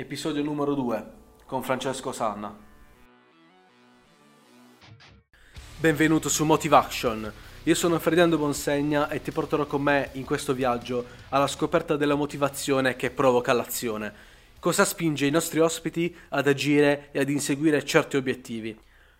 episodio 0.00 0.44
numero 0.44 0.74
2 0.74 1.06
con 1.44 1.64
Francesco 1.64 2.12
Sanna. 2.12 2.56
Benvenuto 5.76 6.28
su 6.28 6.44
Motivation. 6.44 7.32
Io 7.64 7.74
sono 7.74 7.98
Ferdinando 7.98 8.38
Bonsegna 8.38 9.08
e 9.08 9.20
ti 9.20 9.32
porterò 9.32 9.66
con 9.66 9.82
me 9.82 10.10
in 10.12 10.24
questo 10.24 10.54
viaggio 10.54 11.04
alla 11.30 11.48
scoperta 11.48 11.96
della 11.96 12.14
motivazione 12.14 12.94
che 12.94 13.10
provoca 13.10 13.52
l'azione. 13.52 14.14
Cosa 14.60 14.84
spinge 14.84 15.26
i 15.26 15.32
nostri 15.32 15.58
ospiti 15.58 16.14
ad 16.28 16.46
agire 16.46 17.08
e 17.10 17.18
ad 17.18 17.28
inseguire 17.28 17.84
certi 17.84 18.16
obiettivi. 18.16 18.78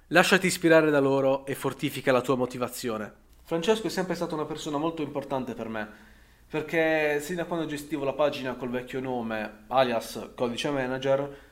Lasciati 0.08 0.46
ispirare 0.46 0.90
da 0.90 1.00
loro 1.00 1.45
e 1.45 1.56
fortifica 1.56 2.12
la 2.12 2.20
tua 2.20 2.36
motivazione. 2.36 3.12
Francesco 3.42 3.88
è 3.88 3.90
sempre 3.90 4.14
stata 4.14 4.36
una 4.36 4.45
persona 4.45 4.79
molto 4.79 5.02
importante 5.02 5.54
per 5.54 5.68
me 5.68 6.07
perché 6.48 7.20
sin 7.20 7.36
da 7.36 7.44
quando 7.44 7.66
gestivo 7.66 8.04
la 8.04 8.14
pagina 8.14 8.54
col 8.54 8.70
vecchio 8.70 9.00
nome, 9.00 9.64
alias 9.68 10.30
codice 10.34 10.70
manager, 10.70 11.46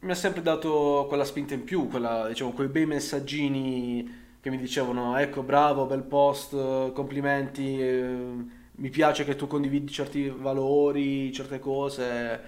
mi 0.00 0.10
ha 0.10 0.14
sempre 0.14 0.42
dato 0.42 1.04
quella 1.08 1.24
spinta 1.24 1.54
in 1.54 1.62
più, 1.64 1.88
quella, 1.88 2.26
diciamo, 2.28 2.52
quei 2.52 2.68
bei 2.68 2.86
messaggini 2.86 4.18
che 4.40 4.50
mi 4.50 4.58
dicevano 4.58 5.16
ecco 5.18 5.42
bravo, 5.42 5.86
bel 5.86 6.02
post, 6.02 6.92
complimenti, 6.92 7.80
eh, 7.80 8.34
mi 8.72 8.88
piace 8.90 9.24
che 9.24 9.36
tu 9.36 9.46
condividi 9.46 9.92
certi 9.92 10.28
valori, 10.28 11.32
certe 11.32 11.58
cose. 11.58 12.40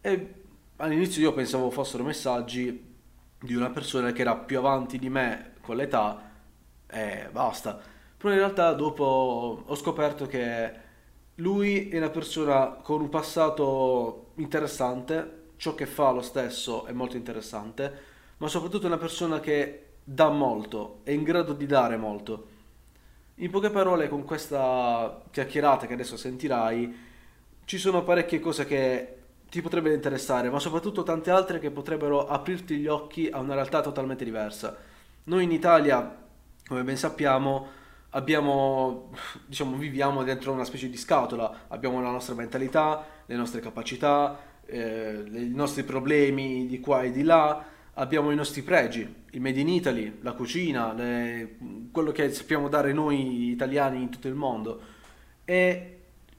E 0.00 0.34
all'inizio 0.76 1.22
io 1.22 1.32
pensavo 1.32 1.70
fossero 1.70 2.04
messaggi 2.04 2.88
di 3.40 3.54
una 3.54 3.70
persona 3.70 4.12
che 4.12 4.20
era 4.20 4.36
più 4.36 4.58
avanti 4.58 4.98
di 4.98 5.08
me 5.08 5.52
con 5.62 5.76
l'età 5.76 6.30
e 6.86 7.28
basta. 7.32 7.80
Però 8.16 8.32
in 8.32 8.38
realtà 8.38 8.72
dopo 8.74 9.64
ho 9.66 9.74
scoperto 9.74 10.26
che 10.26 10.88
lui 11.40 11.88
è 11.88 11.96
una 11.96 12.10
persona 12.10 12.68
con 12.82 13.00
un 13.00 13.08
passato 13.08 14.32
interessante, 14.36 15.38
ciò 15.56 15.74
che 15.74 15.86
fa 15.86 16.10
lo 16.10 16.22
stesso 16.22 16.84
è 16.84 16.92
molto 16.92 17.16
interessante, 17.16 18.08
ma 18.38 18.48
soprattutto 18.48 18.84
è 18.84 18.88
una 18.88 18.98
persona 18.98 19.40
che 19.40 19.86
dà 20.02 20.28
molto, 20.28 21.00
è 21.02 21.10
in 21.10 21.22
grado 21.22 21.52
di 21.52 21.66
dare 21.66 21.96
molto. 21.96 22.48
In 23.36 23.50
poche 23.50 23.70
parole, 23.70 24.08
con 24.08 24.24
questa 24.24 25.22
chiacchierata 25.30 25.86
che 25.86 25.94
adesso 25.94 26.16
sentirai, 26.16 27.08
ci 27.64 27.78
sono 27.78 28.04
parecchie 28.04 28.40
cose 28.40 28.66
che 28.66 29.16
ti 29.48 29.62
potrebbero 29.62 29.94
interessare, 29.94 30.50
ma 30.50 30.58
soprattutto 30.58 31.02
tante 31.02 31.30
altre 31.30 31.58
che 31.58 31.70
potrebbero 31.70 32.26
aprirti 32.26 32.76
gli 32.76 32.86
occhi 32.86 33.28
a 33.28 33.38
una 33.38 33.54
realtà 33.54 33.80
totalmente 33.80 34.24
diversa. 34.24 34.76
Noi 35.24 35.44
in 35.44 35.52
Italia, 35.52 36.18
come 36.66 36.84
ben 36.84 36.96
sappiamo, 36.96 37.78
abbiamo, 38.10 39.10
diciamo, 39.46 39.76
viviamo 39.76 40.22
dentro 40.22 40.52
una 40.52 40.64
specie 40.64 40.88
di 40.88 40.96
scatola, 40.96 41.66
abbiamo 41.68 42.00
la 42.00 42.10
nostra 42.10 42.34
mentalità, 42.34 43.04
le 43.26 43.36
nostre 43.36 43.60
capacità, 43.60 44.38
eh, 44.66 45.24
i 45.32 45.52
nostri 45.54 45.82
problemi 45.82 46.66
di 46.66 46.80
qua 46.80 47.02
e 47.02 47.10
di 47.10 47.22
là, 47.22 47.64
abbiamo 47.94 48.30
i 48.30 48.34
nostri 48.34 48.62
pregi, 48.62 49.14
il 49.30 49.40
Made 49.40 49.60
in 49.60 49.68
Italy, 49.68 50.18
la 50.22 50.32
cucina, 50.32 50.92
le, 50.92 51.56
quello 51.92 52.12
che 52.12 52.32
sappiamo 52.32 52.68
dare 52.68 52.92
noi 52.92 53.50
italiani 53.50 54.00
in 54.02 54.08
tutto 54.08 54.28
il 54.28 54.34
mondo. 54.34 54.80
E 55.44 55.98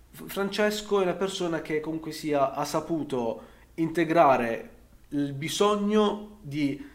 Francesco 0.09 0.99
è 0.99 1.03
una 1.03 1.13
persona 1.13 1.61
che 1.61 1.79
comunque 1.79 2.11
sia 2.11 2.53
ha 2.53 2.65
saputo 2.65 3.49
integrare 3.75 4.69
il 5.09 5.33
bisogno 5.33 6.37
di 6.41 6.89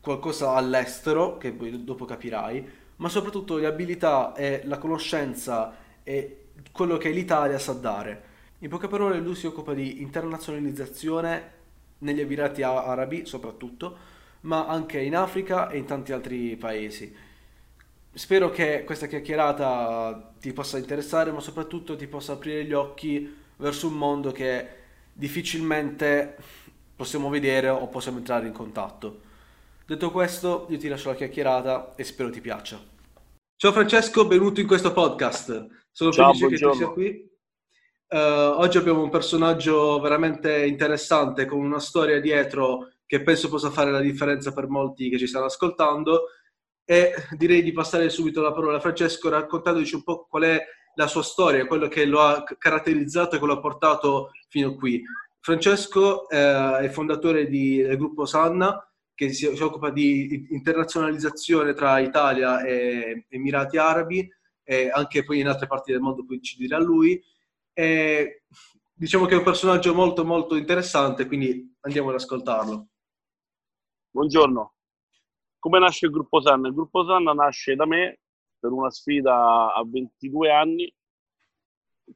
qualcosa 0.00 0.52
all'estero, 0.52 1.36
che 1.38 1.52
poi 1.52 1.84
dopo 1.84 2.04
capirai, 2.04 2.77
ma 2.98 3.08
soprattutto 3.08 3.56
le 3.56 3.66
abilità 3.66 4.34
e 4.34 4.62
la 4.64 4.78
conoscenza 4.78 5.74
e 6.02 6.44
quello 6.72 6.96
che 6.96 7.10
l'Italia 7.10 7.58
sa 7.58 7.72
dare. 7.72 8.22
In 8.58 8.68
poche 8.68 8.88
parole 8.88 9.18
lui 9.18 9.34
si 9.34 9.46
occupa 9.46 9.74
di 9.74 10.00
internazionalizzazione 10.02 11.56
negli 11.98 12.20
Emirati 12.20 12.62
Arabi 12.62 13.26
soprattutto, 13.26 13.96
ma 14.40 14.66
anche 14.66 15.00
in 15.00 15.16
Africa 15.16 15.68
e 15.68 15.78
in 15.78 15.84
tanti 15.84 16.12
altri 16.12 16.56
paesi. 16.56 17.14
Spero 18.12 18.50
che 18.50 18.82
questa 18.84 19.06
chiacchierata 19.06 20.32
ti 20.40 20.52
possa 20.52 20.78
interessare, 20.78 21.30
ma 21.30 21.40
soprattutto 21.40 21.94
ti 21.94 22.08
possa 22.08 22.32
aprire 22.32 22.64
gli 22.64 22.72
occhi 22.72 23.36
verso 23.56 23.86
un 23.86 23.94
mondo 23.94 24.32
che 24.32 24.66
difficilmente 25.12 26.36
possiamo 26.96 27.28
vedere 27.28 27.68
o 27.68 27.86
possiamo 27.86 28.18
entrare 28.18 28.46
in 28.46 28.52
contatto. 28.52 29.20
Detto 29.86 30.10
questo, 30.10 30.66
io 30.68 30.78
ti 30.78 30.88
lascio 30.88 31.10
la 31.10 31.14
chiacchierata 31.14 31.94
e 31.94 32.04
spero 32.04 32.30
ti 32.30 32.40
piaccia. 32.40 32.97
Ciao 33.60 33.72
Francesco, 33.72 34.24
benvenuto 34.24 34.60
in 34.60 34.68
questo 34.68 34.92
podcast. 34.92 35.66
Sono 35.90 36.12
Ciao, 36.12 36.32
felice 36.32 36.64
buongiorno. 36.64 36.94
che 36.94 37.02
tu 37.02 37.02
sia 37.02 37.10
qui. 37.10 37.28
Uh, 38.06 38.60
oggi 38.60 38.78
abbiamo 38.78 39.02
un 39.02 39.10
personaggio 39.10 39.98
veramente 39.98 40.64
interessante 40.64 41.44
con 41.44 41.58
una 41.58 41.80
storia 41.80 42.20
dietro 42.20 42.92
che 43.04 43.20
penso 43.20 43.48
possa 43.48 43.70
fare 43.70 43.90
la 43.90 43.98
differenza 43.98 44.52
per 44.52 44.68
molti 44.68 45.08
che 45.08 45.18
ci 45.18 45.26
stanno 45.26 45.46
ascoltando 45.46 46.26
e 46.84 47.12
direi 47.36 47.64
di 47.64 47.72
passare 47.72 48.08
subito 48.10 48.42
la 48.42 48.52
parola 48.52 48.76
a 48.76 48.80
Francesco 48.80 49.28
raccontandoci 49.28 49.96
un 49.96 50.04
po' 50.04 50.28
qual 50.30 50.44
è 50.44 50.64
la 50.94 51.08
sua 51.08 51.24
storia, 51.24 51.66
quello 51.66 51.88
che 51.88 52.04
lo 52.04 52.20
ha 52.20 52.44
caratterizzato 52.44 53.34
e 53.34 53.38
che 53.40 53.44
lo 53.44 53.54
ha 53.54 53.60
portato 53.60 54.30
fino 54.48 54.68
a 54.68 54.74
qui. 54.76 55.02
Francesco 55.40 56.28
eh, 56.28 56.78
è 56.78 56.88
fondatore 56.90 57.48
di, 57.48 57.82
del 57.82 57.96
gruppo 57.96 58.24
Sanna, 58.24 58.87
che 59.18 59.32
si, 59.32 59.52
si, 59.52 59.62
occupa 59.64 59.90
di 59.90 60.46
internazionalizzazione 60.50 61.74
tra 61.74 61.98
Italia 61.98 62.62
e 62.62 63.26
Emirati 63.28 63.76
Arabi 63.76 64.32
e 64.62 64.90
anche 64.94 65.24
poi 65.24 65.40
in 65.40 65.48
altre 65.48 65.66
parti 65.66 65.90
del 65.90 66.00
mondo, 66.00 66.24
poi 66.24 66.40
ci 66.40 66.56
dirà 66.56 66.78
lui. 66.78 67.20
E 67.72 68.44
diciamo 68.94 69.26
che 69.26 69.34
è 69.34 69.38
un 69.38 69.42
personaggio 69.42 69.92
molto 69.92 70.24
molto 70.24 70.54
interessante, 70.54 71.26
quindi 71.26 71.76
andiamo 71.80 72.10
ad 72.10 72.14
ascoltarlo. 72.14 72.86
Buongiorno. 74.10 74.74
Come 75.58 75.80
nasce 75.80 76.06
il 76.06 76.12
gruppo 76.12 76.40
Sanna? 76.40 76.68
Il 76.68 76.74
gruppo 76.74 77.04
Sanna 77.04 77.32
nasce 77.32 77.74
da 77.74 77.86
me 77.86 78.20
per 78.56 78.70
una 78.70 78.90
sfida 78.90 79.74
a 79.74 79.84
22 79.84 80.52
anni 80.52 80.94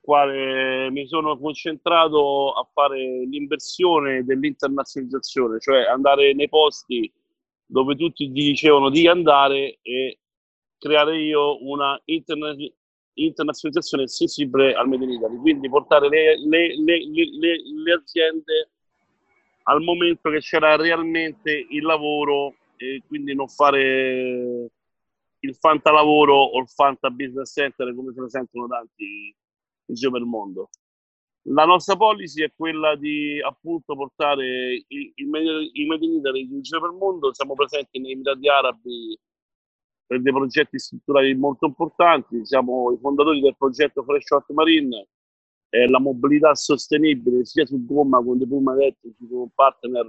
quale 0.01 0.91
mi 0.91 1.07
sono 1.07 1.39
concentrato 1.39 2.53
a 2.53 2.67
fare 2.73 2.99
l'inversione 3.27 4.25
dell'internazionalizzazione, 4.25 5.59
cioè 5.61 5.83
andare 5.83 6.35
nei 6.35 6.49
posti 6.49 7.13
dove 7.67 7.97
tutti 7.97 8.31
dicevano 8.31 8.91
di 8.91 9.07
andare 9.07 9.79
e 9.83 10.19
creare 10.79 11.19
io 11.19 11.65
una 11.65 12.01
interna- 12.07 12.55
internazionalizzazione 13.15 14.09
sensibile 14.09 14.75
al 14.75 14.89
Made 14.89 15.05
in 15.05 15.11
Italy, 15.11 15.37
quindi 15.37 15.69
portare 15.69 16.09
le, 16.09 16.37
le, 16.47 16.77
le, 16.77 17.07
le, 17.09 17.93
aziende 17.93 18.71
al 19.65 19.81
momento 19.83 20.31
che 20.31 20.41
c'era 20.41 20.77
realmente 20.77 21.67
il 21.71 21.83
lavoro 21.83 22.57
e 22.77 23.03
quindi 23.07 23.35
non 23.35 23.49
fare 23.49 24.71
il 25.39 25.55
fantalavoro 25.57 26.35
o 26.35 26.61
il 26.61 26.69
fanta 26.69 27.11
business 27.11 27.53
center 27.53 27.95
come 27.95 28.13
se 28.13 28.21
ne 28.21 28.29
sentono 28.29 28.67
tanti 28.67 29.35
in 29.87 29.95
giro 29.95 30.13
per 30.13 30.21
il 30.21 30.27
mondo. 30.27 30.71
La 31.47 31.65
nostra 31.65 31.97
policy 31.97 32.45
è 32.45 32.53
quella 32.55 32.95
di 32.95 33.41
appunto 33.43 33.97
portare 33.97 34.75
i, 34.75 34.87
i, 34.87 35.13
i 35.17 35.87
Made 35.87 36.05
in 36.05 36.19
Italy 36.19 36.43
in 36.43 36.63
giro 36.63 36.81
per 36.81 36.91
il 36.91 36.97
mondo. 36.97 37.35
Siamo 37.35 37.55
presenti 37.55 37.99
nei 37.99 38.13
Emirati 38.13 38.49
Arabi 38.49 39.19
per 40.07 40.23
dei 40.23 40.33
progetti 40.33 40.79
strutturali 40.79 41.35
molto 41.35 41.67
importanti. 41.67 42.45
Siamo 42.47 42.93
i 42.93 42.99
fondatori 43.01 43.41
del 43.41 43.57
progetto 43.57 44.05
Fresh 44.05 44.31
Hot 44.31 44.51
Marine, 44.51 45.09
eh, 45.71 45.89
la 45.89 45.99
mobilità 45.99 46.55
sostenibile 46.55 47.45
sia 47.45 47.65
su 47.65 47.85
gomma 47.85 48.23
con 48.23 48.39
dei 48.39 48.47
pullman 48.47 48.79
elettrici 48.79 49.27
con 49.27 49.41
un 49.41 49.51
partner 49.55 50.07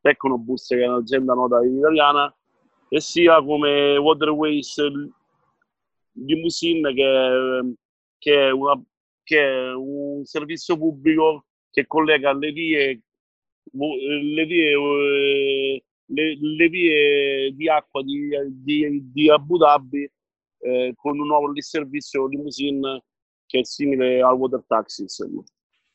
Tecnobus 0.00 0.66
che 0.66 0.82
è 0.82 0.88
un'azienda 0.88 1.34
nota 1.34 1.64
italiana 1.64 2.34
e 2.88 3.00
sia 3.00 3.42
come 3.42 3.96
Waterways 3.96 4.76
Limousine 6.12 6.92
che, 6.94 7.74
che 8.18 8.48
è 8.48 8.50
una 8.50 8.80
che 9.28 9.42
è 9.42 9.74
un 9.74 10.24
servizio 10.24 10.78
pubblico 10.78 11.44
che 11.70 11.86
collega 11.86 12.32
le 12.32 12.50
vie, 12.50 13.02
le 13.72 14.46
vie, 14.46 14.70
eh, 14.70 15.84
le, 16.06 16.38
le 16.40 16.68
vie 16.70 17.52
di 17.52 17.68
acqua 17.68 18.02
di, 18.02 18.30
di, 18.48 19.12
di 19.12 19.28
Abu 19.28 19.58
Dhabi 19.58 20.10
eh, 20.60 20.94
con 20.96 21.20
un 21.20 21.26
nuovo 21.26 21.52
servizio 21.60 22.26
limousine 22.26 23.04
che 23.44 23.58
è 23.58 23.64
simile 23.64 24.22
al 24.22 24.34
water 24.34 24.64
taxi. 24.66 25.02
Insomma. 25.02 25.42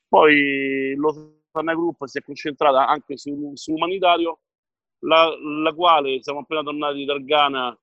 Poi 0.07 0.93
lo 0.95 1.41
Sana 1.51 1.73
Group 1.73 2.05
si 2.05 2.19
è 2.19 2.21
concentrata 2.21 2.87
anche 2.87 3.17
su, 3.17 3.51
sull'umanitario, 3.55 4.41
la, 5.05 5.27
la 5.63 5.73
quale 5.73 6.21
siamo 6.21 6.41
appena 6.41 6.61
tornati 6.61 7.03
dal 7.03 7.23
Ghana 7.23 7.75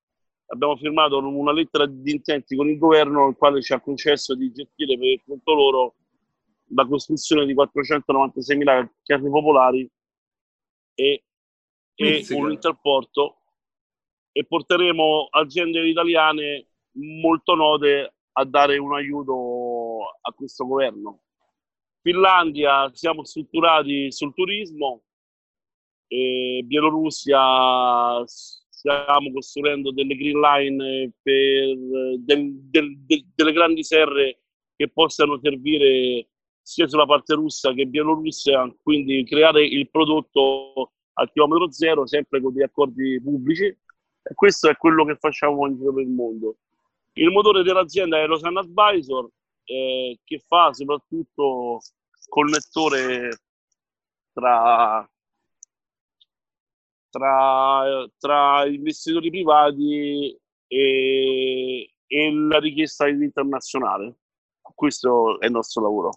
abbiamo 0.53 0.77
firmato 0.77 1.19
una 1.19 1.53
lettera 1.53 1.87
di 1.87 2.11
intenti 2.11 2.57
con 2.57 2.69
il 2.69 2.79
governo, 2.79 3.29
il 3.29 3.37
quale 3.37 3.63
ci 3.63 3.73
ha 3.73 3.81
concesso 3.81 4.35
di 4.35 4.53
gestire 4.53 4.99
per 4.99 5.23
conto 5.25 5.55
loro 5.55 5.95
la 6.73 6.87
costruzione 6.87 7.47
di 7.47 7.55
496.000 7.55 8.89
case 9.03 9.29
popolari 9.29 9.89
e, 10.95 11.25
e 11.95 12.27
un 12.31 12.51
interporto 12.51 13.37
e 14.33 14.45
porteremo 14.45 15.29
aziende 15.31 15.87
italiane 15.89 16.67
molto 16.93 17.55
note 17.55 18.15
a 18.33 18.45
dare 18.45 18.79
un 18.79 18.95
aiuto 18.95 20.17
a 20.21 20.33
questo 20.33 20.67
governo. 20.67 21.23
Finlandia, 22.03 22.91
siamo 22.95 23.25
strutturati 23.25 24.11
sul 24.11 24.33
turismo, 24.35 25.03
Bielorussia 26.07 27.39
stiamo 28.81 29.31
costruendo 29.31 29.93
delle 29.93 30.17
green 30.17 30.41
line 30.41 31.13
per 31.23 31.77
del, 32.19 32.51
del, 32.71 32.99
del, 33.05 33.27
delle 33.35 33.53
grandi 33.53 33.85
serre 33.85 34.41
che 34.75 34.89
possano 34.89 35.39
servire 35.43 36.29
sia 36.63 36.89
sulla 36.89 37.05
parte 37.05 37.35
russa 37.35 37.75
che 37.75 37.85
bielorussia, 37.87 38.75
quindi 38.83 39.25
creare 39.25 39.67
il 39.67 39.91
prodotto 39.91 40.93
a 41.13 41.29
chilometro 41.29 41.71
zero 41.71 42.07
sempre 42.07 42.41
con 42.41 42.55
degli 42.55 42.63
accordi 42.63 43.21
pubblici 43.21 43.65
e 43.65 44.35
questo 44.35 44.71
è 44.71 44.77
quello 44.77 45.05
che 45.05 45.17
facciamo 45.17 45.67
in 45.67 45.77
giro 45.77 45.93
per 45.93 46.05
il 46.05 46.11
mondo. 46.11 46.57
Il 47.15 47.31
motore 47.31 47.63
dell'azienda 47.63 48.19
è 48.19 48.27
Rosan 48.27 48.57
Advisor 48.57 49.29
eh, 49.65 50.19
che 50.25 50.43
fa 50.47 50.73
soprattutto 50.73 51.81
connettore 52.29 53.41
tra 54.33 55.07
tra, 57.11 58.09
tra 58.19 58.67
investitori 58.67 59.31
privati 59.31 60.39
e, 60.67 61.95
e 62.07 62.33
la 62.33 62.59
richiesta 62.59 63.09
internazionale. 63.09 64.17
Questo 64.75 65.41
è 65.41 65.47
il 65.47 65.53
nostro 65.53 65.83
lavoro. 65.83 66.11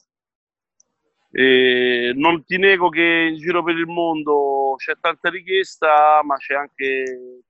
E 1.31 2.13
non 2.15 2.45
ti 2.45 2.57
nego 2.57 2.89
che 2.89 3.29
in 3.31 3.35
giro 3.35 3.63
per 3.63 3.75
il 3.75 3.87
mondo 3.87 4.75
c'è 4.77 4.93
tanta 4.99 5.29
richiesta, 5.29 6.21
ma 6.23 6.37
c'è 6.37 6.53
anche 6.53 7.41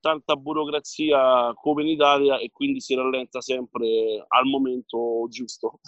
tanta 0.00 0.36
burocrazia 0.36 1.52
come 1.54 1.82
in 1.82 1.88
Italia 1.88 2.38
e 2.38 2.50
quindi 2.50 2.80
si 2.80 2.94
rallenta 2.94 3.40
sempre 3.40 4.24
al 4.28 4.44
momento 4.44 5.26
giusto. 5.28 5.80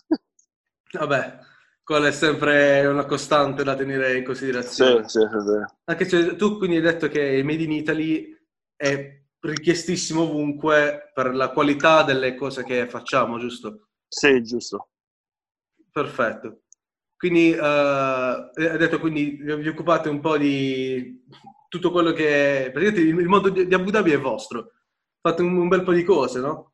Vabbè, 0.93 1.39
quella 1.83 2.09
è 2.09 2.13
sempre 2.13 2.87
una 2.87 3.05
costante 3.05 3.65
da 3.65 3.75
tenere 3.75 4.17
in 4.17 4.25
considerazione. 4.25 5.09
Sì, 5.09 5.19
sì, 5.19 5.27
sì. 5.27 5.75
Anche 5.85 6.09
se 6.09 6.37
tu 6.37 6.57
quindi 6.59 6.77
hai 6.77 6.83
detto 6.83 7.09
che 7.09 7.21
il 7.21 7.45
Made 7.45 7.63
in 7.63 7.73
Italy 7.73 8.37
è 8.77 9.21
richiestissimo 9.41 10.23
ovunque 10.23 11.11
per 11.13 11.35
la 11.35 11.51
qualità 11.51 12.05
delle 12.05 12.35
cose 12.35 12.65
che 12.65 12.89
facciamo, 12.89 13.39
giusto? 13.39 13.89
Sì, 14.07 14.43
giusto. 14.43 14.91
Perfetto. 15.91 16.63
Quindi 17.17 17.53
uh, 17.53 17.63
hai 17.63 18.79
detto 18.79 18.99
quindi 18.99 19.39
vi 19.41 19.69
occupate 19.69 20.09
un 20.09 20.21
po' 20.21 20.37
di 20.37 21.25
tutto 21.69 21.91
quello 21.91 22.13
che... 22.13 22.71
Praticamente 22.73 23.01
il 23.01 23.29
mondo 23.29 23.49
di 23.49 23.75
Abu 23.75 23.91
Dhabi 23.91 24.13
è 24.13 24.19
vostro. 24.19 24.73
Fate 25.21 25.43
un, 25.43 25.57
un 25.57 25.69
bel 25.69 25.83
po' 25.83 25.93
di 25.93 26.05
cose, 26.05 26.41
no? 26.41 26.72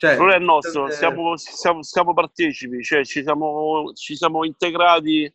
Cioè, 0.00 0.16
non 0.16 0.30
è 0.30 0.38
nostro, 0.38 0.88
eh... 0.88 0.92
siamo, 0.92 1.36
siamo, 1.36 1.82
siamo, 1.82 2.14
partecipi, 2.14 2.82
cioè 2.82 3.04
ci 3.04 3.22
siamo, 3.22 3.92
ci 3.92 4.16
siamo 4.16 4.46
integrati 4.46 5.30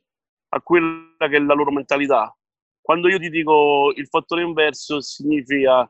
a 0.50 0.62
quella 0.62 1.28
che 1.30 1.36
è 1.36 1.40
la 1.40 1.54
loro 1.54 1.72
mentalità. 1.72 2.36
Quando 2.82 3.08
io 3.08 3.20
ti 3.20 3.30
dico 3.30 3.94
il 3.96 4.08
fattore 4.08 4.42
inverso, 4.42 5.02
significa 5.02 5.88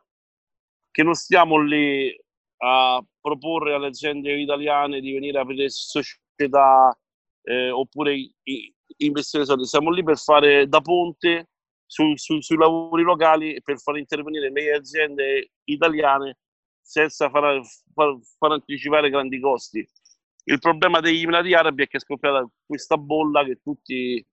che 0.91 1.03
non 1.03 1.13
stiamo 1.13 1.57
lì 1.57 2.13
a 2.57 3.01
proporre 3.21 3.75
alle 3.75 3.87
aziende 3.87 4.33
italiane 4.33 4.99
di 4.99 5.13
venire 5.13 5.37
a 5.37 5.43
aprire 5.43 5.69
società 5.69 6.93
eh, 7.43 7.69
oppure 7.69 8.29
investire 8.97 9.45
soldi, 9.45 9.63
siamo 9.63 9.89
lì 9.89 10.03
per 10.03 10.17
fare 10.17 10.67
da 10.67 10.81
ponte 10.81 11.47
su, 11.85 12.13
su, 12.17 12.41
sui 12.41 12.57
lavori 12.57 13.03
locali 13.03 13.53
e 13.53 13.61
per 13.61 13.79
far 13.79 13.95
intervenire 13.95 14.51
le 14.51 14.73
aziende 14.73 15.51
italiane 15.63 16.39
senza 16.85 17.29
far, 17.29 17.61
far, 17.93 18.15
far 18.37 18.51
anticipare 18.51 19.09
grandi 19.09 19.39
costi. 19.39 19.85
Il 20.43 20.59
problema 20.59 20.99
degli 20.99 21.23
Emirati 21.23 21.53
Arabi 21.53 21.83
è 21.83 21.87
che 21.87 21.97
è 21.97 21.99
scoppiata 21.99 22.47
questa 22.65 22.97
bolla 22.97 23.43
che 23.43 23.59
tutti, 23.63 24.23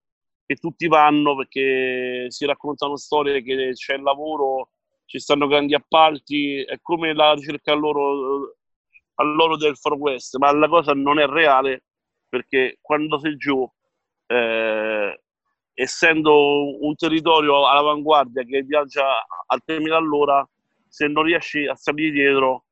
che 0.45 0.55
tutti 0.57 0.87
vanno 0.87 1.35
perché 1.35 2.27
si 2.29 2.45
raccontano 2.45 2.97
storie 2.97 3.43
che 3.43 3.71
c'è 3.73 3.95
il 3.95 4.03
lavoro, 4.03 4.73
ci 5.07 5.19
stanno 5.19 5.47
grandi 5.47 5.75
appalti, 5.75 6.63
è 6.63 6.79
come 6.83 7.15
la 7.15 7.33
ricerca 7.33 7.73
a 7.73 7.77
loro, 7.77 8.57
a 9.15 9.25
loro 9.25 9.57
del 9.57 9.77
Far 9.79 9.95
West, 9.95 10.37
ma 10.37 10.53
la 10.53 10.69
cosa 10.69 10.93
non 10.93 11.19
è 11.19 11.27
reale 11.27 11.85
perché 12.29 12.79
quando 12.83 13.19
sei 13.19 13.37
giù, 13.37 13.67
eh, 14.27 15.21
essendo 15.73 16.85
un 16.85 16.95
territorio 16.97 17.67
all'avanguardia 17.67 18.43
che 18.45 18.63
viaggia 18.63 19.07
a 19.47 19.61
3.000 19.65 19.97
all'ora, 19.97 20.47
se 20.93 21.09
non 21.09 21.23
riesci 21.23 21.67
a 21.67 21.75
salire 21.75 22.11
dietro 22.11 22.67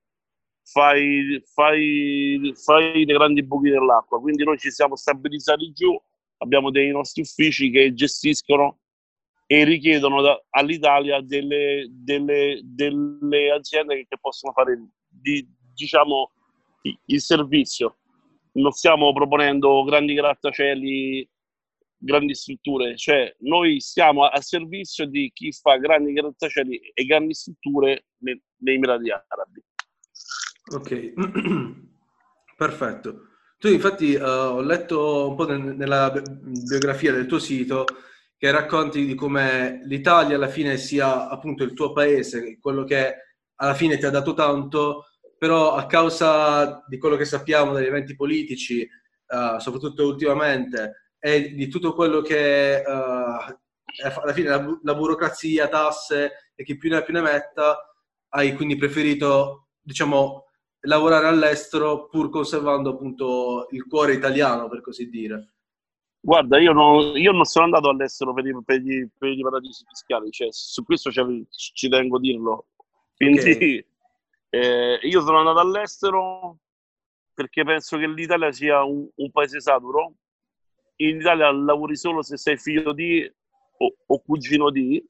fai, 0.63 1.43
fai, 1.55 2.53
fai 2.55 3.07
dei 3.07 3.15
grandi 3.17 3.43
buchi 3.43 3.71
nell'acqua. 3.71 4.21
Quindi 4.21 4.45
noi 4.45 4.59
ci 4.59 4.71
siamo 4.71 4.95
stabilizzati 4.95 5.73
giù, 5.73 5.99
abbiamo 6.37 6.71
dei 6.71 6.91
nostri 6.91 7.23
uffici 7.23 7.71
che 7.71 7.95
gestiscono 7.95 8.81
e 9.47 9.65
richiedono 9.65 10.21
da, 10.21 10.39
all'Italia 10.51 11.23
delle, 11.23 11.87
delle, 11.91 12.61
delle, 12.63 13.53
aziende 13.53 14.07
che 14.07 14.19
possono 14.21 14.53
fare 14.53 14.79
di, 15.09 15.49
diciamo, 15.73 16.31
il 17.07 17.21
servizio. 17.23 18.01
Non 18.53 18.73
stiamo 18.73 19.15
proponendo 19.15 19.83
grandi 19.85 20.13
grattacieli 20.13 21.27
grandi 22.01 22.35
strutture, 22.35 22.97
cioè 22.97 23.35
noi 23.41 23.79
stiamo 23.81 24.25
a 24.25 24.41
servizio 24.41 25.07
di 25.07 25.31
chi 25.35 25.53
fa 25.53 25.77
grandi 25.77 26.13
grattacieli 26.13 26.93
e 26.95 27.05
grandi 27.05 27.35
strutture 27.35 28.07
nei, 28.19 28.43
nei 28.63 28.77
Emirati 28.77 29.11
Arabi. 29.11 29.63
Ok, 30.73 31.13
perfetto. 32.57 33.27
Tu 33.59 33.69
infatti 33.69 34.15
uh, 34.15 34.23
ho 34.23 34.61
letto 34.63 35.29
un 35.29 35.37
po' 35.37 35.47
nella 35.47 36.11
biografia 36.67 37.13
del 37.13 37.27
tuo 37.27 37.39
sito 37.39 37.85
che 38.39 38.51
racconti 38.51 39.05
di 39.05 39.15
come 39.15 39.83
l'Italia 39.85 40.37
alla 40.37 40.49
fine 40.49 40.79
sia 40.79 41.29
appunto 41.29 41.63
il 41.63 41.75
tuo 41.75 41.93
paese, 41.93 42.59
quello 42.59 42.85
che 42.85 43.17
alla 43.57 43.75
fine 43.75 43.99
ti 43.99 44.07
ha 44.07 44.11
dato 44.11 44.33
tanto, 44.33 45.05
però 45.37 45.75
a 45.75 45.85
causa 45.85 46.83
di 46.89 46.97
quello 46.97 47.17
che 47.17 47.27
sappiamo 47.27 47.75
dagli 47.75 47.85
eventi 47.85 48.17
politici, 48.17 48.89
uh, 49.27 49.59
soprattutto 49.59 50.07
ultimamente, 50.07 51.10
e 51.21 51.53
di 51.55 51.69
tutto 51.69 51.95
quello 51.95 52.23
che 52.23 52.83
uh, 52.85 52.91
alla 52.91 54.33
fine 54.33 54.49
la, 54.49 54.79
la, 54.83 54.95
burocrazia, 54.95 55.69
tasse 55.69 56.53
e 56.55 56.65
chi 56.65 56.77
più 56.77 56.89
ne 56.89 56.97
ha 56.97 57.03
più 57.03 57.13
ne 57.13 57.21
metta, 57.21 57.77
hai 58.31 58.55
quindi 58.55 58.77
preferito, 58.77 59.69
diciamo, 59.81 60.47
lavorare 60.81 61.27
all'estero 61.27 62.09
pur 62.09 62.31
conservando 62.31 62.91
appunto 62.91 63.67
il 63.71 63.87
cuore 63.87 64.15
italiano, 64.15 64.69
per 64.69 64.81
così 64.81 65.09
dire. 65.09 65.55
Guarda, 66.23 66.59
io 66.59 66.73
non, 66.73 67.17
io 67.17 67.33
non 67.33 67.45
sono 67.45 67.65
andato 67.67 67.89
all'estero 67.89 68.33
per 68.35 68.47
i, 68.47 68.63
per 68.65 68.81
i, 68.81 69.09
per 69.17 69.31
i 69.31 69.43
paradisi 69.43 69.85
fiscali, 69.87 70.31
cioè, 70.31 70.49
su 70.51 70.85
questo 70.85 71.11
ci, 71.11 71.47
ci 71.51 71.89
tengo 71.89 72.17
a 72.17 72.21
dirlo. 72.21 72.67
Quindi 73.17 73.41
okay. 73.41 73.87
eh, 74.51 74.99
io 75.03 75.21
sono 75.23 75.39
andato 75.39 75.59
all'estero 75.59 76.59
perché 77.35 77.65
penso 77.65 77.97
che 77.97 78.07
l'Italia 78.07 78.53
sia 78.53 78.83
un, 78.83 79.09
un 79.15 79.31
paese 79.31 79.61
saturo, 79.61 80.13
in 81.01 81.21
Italia 81.21 81.51
lavori 81.51 81.97
solo 81.97 82.23
se 82.23 82.37
sei 82.37 82.57
figlio 82.57 82.93
di 82.93 83.31
o, 83.79 83.95
o 84.07 84.23
cugino 84.23 84.71
di. 84.71 85.03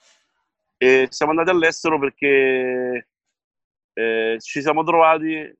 E 0.77 1.09
siamo 1.11 1.33
andati 1.33 1.51
all'estero 1.51 1.99
perché 1.99 3.09
eh, 3.93 4.37
ci 4.41 4.63
siamo 4.63 4.83
trovati 4.83 5.59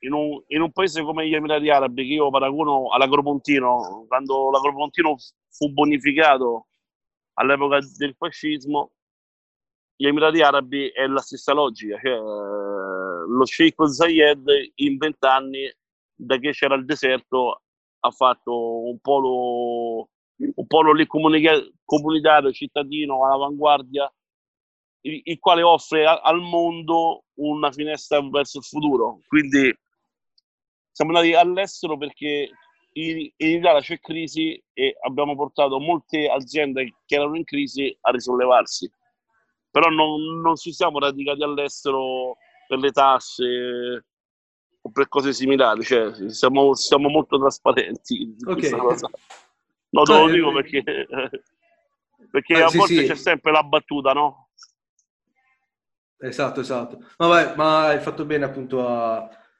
in 0.00 0.12
un, 0.12 0.42
in 0.48 0.60
un, 0.60 0.70
paese 0.70 1.02
come 1.02 1.26
gli 1.26 1.34
Emirati 1.34 1.70
Arabi, 1.70 2.06
che 2.06 2.14
io 2.14 2.30
paragono 2.30 2.88
all'Agropontino, 2.90 4.04
quando 4.06 4.50
l'Agropontino 4.50 5.16
fu 5.48 5.72
bonificato 5.72 6.66
all'epoca 7.34 7.78
del 7.96 8.14
fascismo, 8.14 8.92
gli 9.96 10.06
Emirati 10.06 10.42
Arabi 10.42 10.88
è 10.88 11.06
la 11.06 11.20
stessa 11.20 11.54
logica, 11.54 11.98
cioè, 12.02 12.18
lo 12.18 13.46
Sheikh 13.46 13.82
Zayed 13.88 14.44
in 14.76 14.96
vent'anni, 14.98 15.72
da 16.16 16.36
che 16.36 16.50
c'era 16.50 16.74
il 16.74 16.84
deserto, 16.84 17.62
ha 18.06 18.10
fatto 18.10 18.86
un 18.86 18.98
polo, 19.00 20.10
un 20.36 20.66
polo 20.66 20.92
comunitario, 21.06 22.52
cittadino, 22.52 23.24
all'avanguardia, 23.24 24.12
il, 25.02 25.20
il 25.24 25.38
quale 25.38 25.62
offre 25.62 26.06
a, 26.06 26.20
al 26.20 26.40
mondo 26.40 27.24
una 27.34 27.72
finestra 27.72 28.20
verso 28.28 28.58
il 28.58 28.64
futuro. 28.64 29.20
Quindi 29.26 29.74
siamo 30.90 31.12
andati 31.12 31.34
all'estero 31.34 31.96
perché 31.96 32.50
in, 32.92 33.30
in 33.36 33.58
Italia 33.58 33.80
c'è 33.80 33.98
crisi 33.98 34.62
e 34.74 34.96
abbiamo 35.00 35.34
portato 35.34 35.80
molte 35.80 36.28
aziende 36.28 36.96
che 37.06 37.14
erano 37.14 37.36
in 37.36 37.44
crisi 37.44 37.96
a 38.02 38.10
risollevarsi. 38.10 38.90
Però 39.70 39.88
non, 39.88 40.40
non 40.40 40.56
ci 40.56 40.72
siamo 40.72 40.98
radicati 40.98 41.42
all'estero 41.42 42.36
per 42.68 42.78
le 42.78 42.90
tasse, 42.90 44.04
o 44.86 44.90
per 44.90 45.08
cose 45.08 45.32
similari, 45.32 45.82
cioè 45.82 46.12
siamo, 46.28 46.74
siamo 46.74 47.08
molto 47.08 47.38
trasparenti 47.38 48.36
okay. 48.46 48.70
No, 49.90 50.02
te 50.02 50.12
lo 50.12 50.28
dico 50.28 50.52
perché, 50.52 50.82
perché 52.30 52.54
eh, 52.54 52.62
a 52.62 52.68
sì, 52.68 52.76
volte 52.76 52.94
sì. 52.94 53.06
c'è 53.06 53.14
sempre 53.14 53.52
la 53.52 53.62
battuta, 53.62 54.12
no? 54.12 54.48
Esatto, 56.18 56.60
esatto. 56.60 56.98
Vabbè, 57.16 57.54
ma 57.54 57.86
hai 57.86 58.00
fatto 58.00 58.24
bene 58.24 58.44
appunto 58.44 58.86
a, 58.86 59.16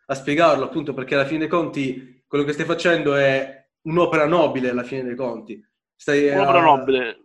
a 0.06 0.14
spiegarlo, 0.14 0.64
appunto 0.64 0.92
perché 0.92 1.14
alla 1.14 1.26
fine 1.26 1.40
dei 1.40 1.48
conti 1.48 2.24
quello 2.26 2.44
che 2.44 2.52
stai 2.52 2.66
facendo 2.66 3.14
è 3.14 3.68
un'opera 3.82 4.26
nobile 4.26 4.70
alla 4.70 4.82
fine 4.82 5.04
dei 5.04 5.14
conti. 5.14 5.64
Stai 5.94 6.28
un'opera 6.28 6.58
a... 6.58 6.62
nobile. 6.62 7.23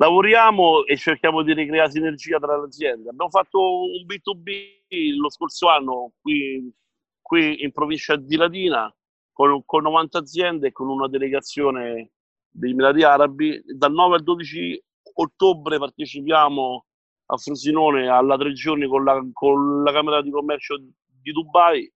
Lavoriamo 0.00 0.86
e 0.86 0.96
cerchiamo 0.96 1.42
di 1.42 1.52
ricreare 1.52 1.90
sinergia 1.90 2.38
tra 2.38 2.58
le 2.58 2.64
aziende. 2.64 3.10
Abbiamo 3.10 3.30
fatto 3.30 3.82
un 3.82 4.06
B2B 4.06 5.16
lo 5.18 5.30
scorso 5.30 5.68
anno 5.68 6.12
qui, 6.20 6.72
qui 7.20 7.62
in 7.62 7.70
provincia 7.70 8.16
di 8.16 8.36
Latina 8.36 8.92
con, 9.30 9.62
con 9.64 9.82
90 9.82 10.18
aziende 10.18 10.68
e 10.68 10.72
con 10.72 10.88
una 10.88 11.06
delegazione 11.06 12.12
degli 12.48 12.70
Emirati 12.70 13.02
Arabi. 13.02 13.62
Dal 13.64 13.92
9 13.92 14.16
al 14.16 14.22
12 14.22 14.82
ottobre 15.14 15.78
partecipiamo 15.78 16.86
a 17.26 17.36
Frosinone 17.36 18.08
alla 18.08 18.38
tre 18.38 18.52
giorni 18.54 18.88
con 18.88 19.04
la, 19.04 19.20
con 19.34 19.82
la 19.82 19.92
Camera 19.92 20.22
di 20.22 20.30
Commercio 20.30 20.78
di 20.78 21.30
Dubai 21.30 21.92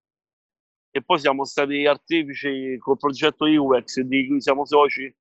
e 0.90 1.02
poi 1.02 1.18
siamo 1.18 1.44
stati 1.44 1.86
artefici 1.86 2.76
col 2.78 2.98
progetto 2.98 3.46
IUEX 3.46 4.00
di 4.00 4.28
cui 4.28 4.40
siamo 4.42 4.66
soci 4.66 5.12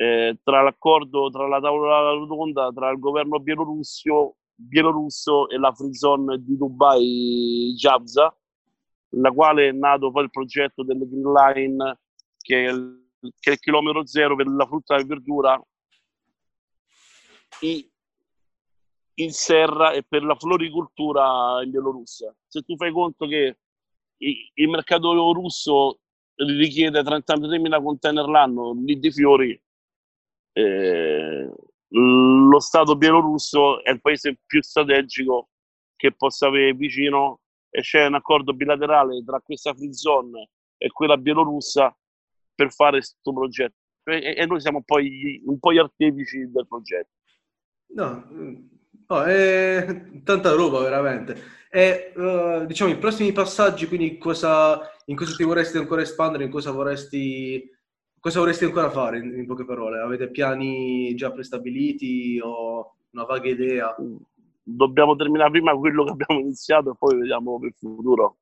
eh, 0.00 0.38
tra 0.44 0.62
l'accordo 0.62 1.28
tra 1.28 1.48
la 1.48 1.58
tavola 1.60 2.12
rotonda 2.12 2.70
tra 2.72 2.90
il 2.90 3.00
governo 3.00 3.40
bielorusso, 3.40 4.36
e 5.48 5.58
la 5.58 5.72
free 5.72 5.92
zone 5.92 6.38
di 6.38 6.56
Dubai 6.56 7.74
Javza 7.76 8.32
la 9.12 9.32
quale 9.32 9.68
è 9.68 9.72
nato 9.72 10.12
poi 10.12 10.24
il 10.24 10.30
progetto 10.30 10.84
del 10.84 10.98
Green 10.98 11.32
Line 11.32 11.98
che 12.38 12.66
è 12.66 12.70
il, 12.70 13.08
che 13.40 13.50
è 13.50 13.52
il 13.54 13.58
chilometro 13.58 14.06
zero 14.06 14.36
per 14.36 14.46
la 14.46 14.66
frutta 14.66 14.96
e 14.96 15.04
verdura 15.04 15.60
in 17.60 19.32
serra 19.32 19.92
e 19.92 20.04
per 20.04 20.22
la 20.22 20.36
floricoltura 20.36 21.60
in 21.64 21.70
Bielorussia. 21.70 22.32
Se 22.46 22.62
tu 22.62 22.76
fai 22.76 22.92
conto 22.92 23.26
che 23.26 23.58
il 24.18 24.68
mercato 24.68 25.32
russo 25.32 25.98
richiede 26.36 27.00
33.000 27.00 27.82
container 27.82 28.28
l'anno 28.28 28.74
di 28.76 29.10
fiori, 29.10 29.60
eh, 30.58 31.50
lo 31.90 32.60
Stato 32.60 32.96
bielorusso 32.96 33.82
è 33.82 33.90
il 33.90 34.00
paese 34.00 34.38
più 34.44 34.60
strategico 34.62 35.50
che 35.96 36.12
possa 36.12 36.48
avere 36.48 36.74
vicino 36.74 37.40
e 37.70 37.80
c'è 37.80 38.06
un 38.06 38.14
accordo 38.14 38.52
bilaterale 38.52 39.22
tra 39.24 39.40
questa 39.40 39.74
free 39.74 39.92
zone 39.92 40.50
e 40.76 40.90
quella 40.90 41.16
bielorussa 41.16 41.96
per 42.54 42.72
fare 42.72 42.98
questo 42.98 43.32
progetto. 43.32 43.76
E, 44.04 44.34
e 44.36 44.46
noi 44.46 44.60
siamo 44.60 44.82
poi 44.82 45.42
un 45.44 45.58
po' 45.58 45.72
gli 45.72 45.78
artefici 45.78 46.50
del 46.50 46.66
progetto. 46.66 47.10
No, 47.90 48.26
no 49.06 49.22
è 49.24 50.20
tanta 50.24 50.52
roba 50.52 50.80
veramente. 50.80 51.56
E 51.70 52.12
uh, 52.16 52.66
diciamo 52.66 52.90
i 52.90 52.98
prossimi 52.98 53.32
passaggi, 53.32 53.86
quindi 53.86 54.18
cosa, 54.18 54.80
in 55.06 55.16
cosa 55.16 55.34
ti 55.34 55.44
vorresti 55.44 55.76
ancora 55.76 56.02
espandere, 56.02 56.44
in 56.44 56.50
cosa 56.50 56.70
vorresti, 56.70 57.70
cosa 58.28 58.40
vorresti 58.40 58.64
ancora 58.64 58.90
fare, 58.90 59.18
in, 59.18 59.36
in 59.38 59.46
poche 59.46 59.64
parole? 59.64 60.00
Avete 60.00 60.30
piani 60.30 61.14
già 61.14 61.32
prestabiliti 61.32 62.38
o 62.42 62.96
una 63.10 63.24
vaga 63.24 63.48
idea? 63.48 63.96
Dobbiamo 64.62 65.16
terminare 65.16 65.50
prima 65.50 65.74
quello 65.74 66.04
che 66.04 66.10
abbiamo 66.10 66.40
iniziato 66.40 66.92
e 66.92 66.96
poi 66.98 67.16
vediamo 67.16 67.58
per 67.58 67.68
il 67.68 67.74
futuro. 67.74 68.36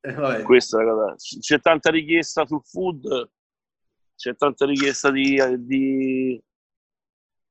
Eh, 0.00 0.42
Questa 0.42 0.80
è 0.80 0.84
la 0.84 0.92
cosa. 0.92 1.14
C'è 1.40 1.60
tanta 1.60 1.90
richiesta 1.90 2.44
sul 2.46 2.62
food, 2.62 3.30
c'è 4.16 4.34
tanta 4.36 4.66
richiesta 4.66 5.10
di, 5.10 5.36
di, 5.58 6.42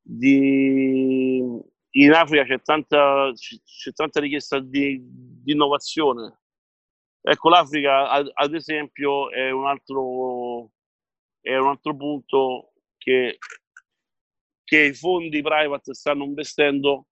di 0.02 1.64
in 1.98 2.12
Africa 2.12 2.44
c'è 2.44 2.62
tanta, 2.62 3.32
c'è 3.34 3.92
tanta 3.94 4.20
richiesta 4.20 4.60
di, 4.60 5.00
di, 5.02 5.54
innovazione. 5.54 6.40
Ecco, 7.22 7.50
l'Africa, 7.50 8.10
ad, 8.10 8.30
ad, 8.34 8.54
esempio, 8.54 9.32
è 9.32 9.50
un 9.50 9.66
altro, 9.66 10.72
è 11.46 11.56
un 11.58 11.68
altro 11.68 11.96
punto 11.96 12.72
che, 12.98 13.38
che 14.64 14.80
i 14.80 14.94
fondi 14.96 15.44
private 15.44 15.94
stanno 15.94 16.24
investendo. 16.24 17.06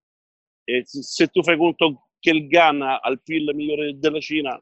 E 0.63 0.82
se 0.86 1.28
tu 1.28 1.44
fai 1.44 1.56
conto 1.56 2.10
che 2.20 2.32
il 2.32 2.48
Ghana 2.48 3.00
ha 3.00 3.12
il 3.12 3.22
PIL 3.22 3.54
migliore 3.54 4.00
della 4.00 4.20
Cina, 4.20 4.60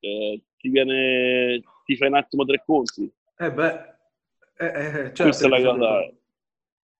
eh, 0.00 0.42
ti, 0.56 0.68
viene, 0.70 1.62
ti 1.84 1.96
fai 1.96 2.08
un 2.08 2.16
attimo 2.16 2.44
tre 2.44 2.64
conti. 2.64 3.08
Eh 3.38 3.52
beh, 3.52 3.94
eh, 4.56 4.66
eh, 4.66 4.92
certo, 4.92 5.22
questa 5.22 5.46
è 5.46 5.48
la 5.50 5.62
cosa. 5.62 6.12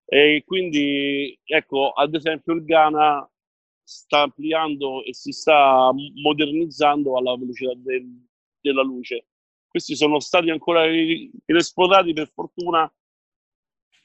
E 0.04 0.44
quindi, 0.46 1.36
ecco, 1.44 1.90
ad 1.90 2.14
esempio 2.14 2.52
il 2.52 2.64
Ghana 2.64 3.28
sta 3.82 4.20
ampliando 4.20 5.02
e 5.02 5.12
si 5.12 5.32
sta 5.32 5.90
modernizzando 6.22 7.16
alla 7.16 7.36
velocità 7.36 7.72
del, 7.74 8.06
della 8.60 8.82
luce. 8.82 9.26
Questi 9.76 9.94
sono 9.94 10.20
stati 10.20 10.48
ancora 10.48 10.86
inesplorati 10.86 12.14
per 12.14 12.30
fortuna, 12.32 12.90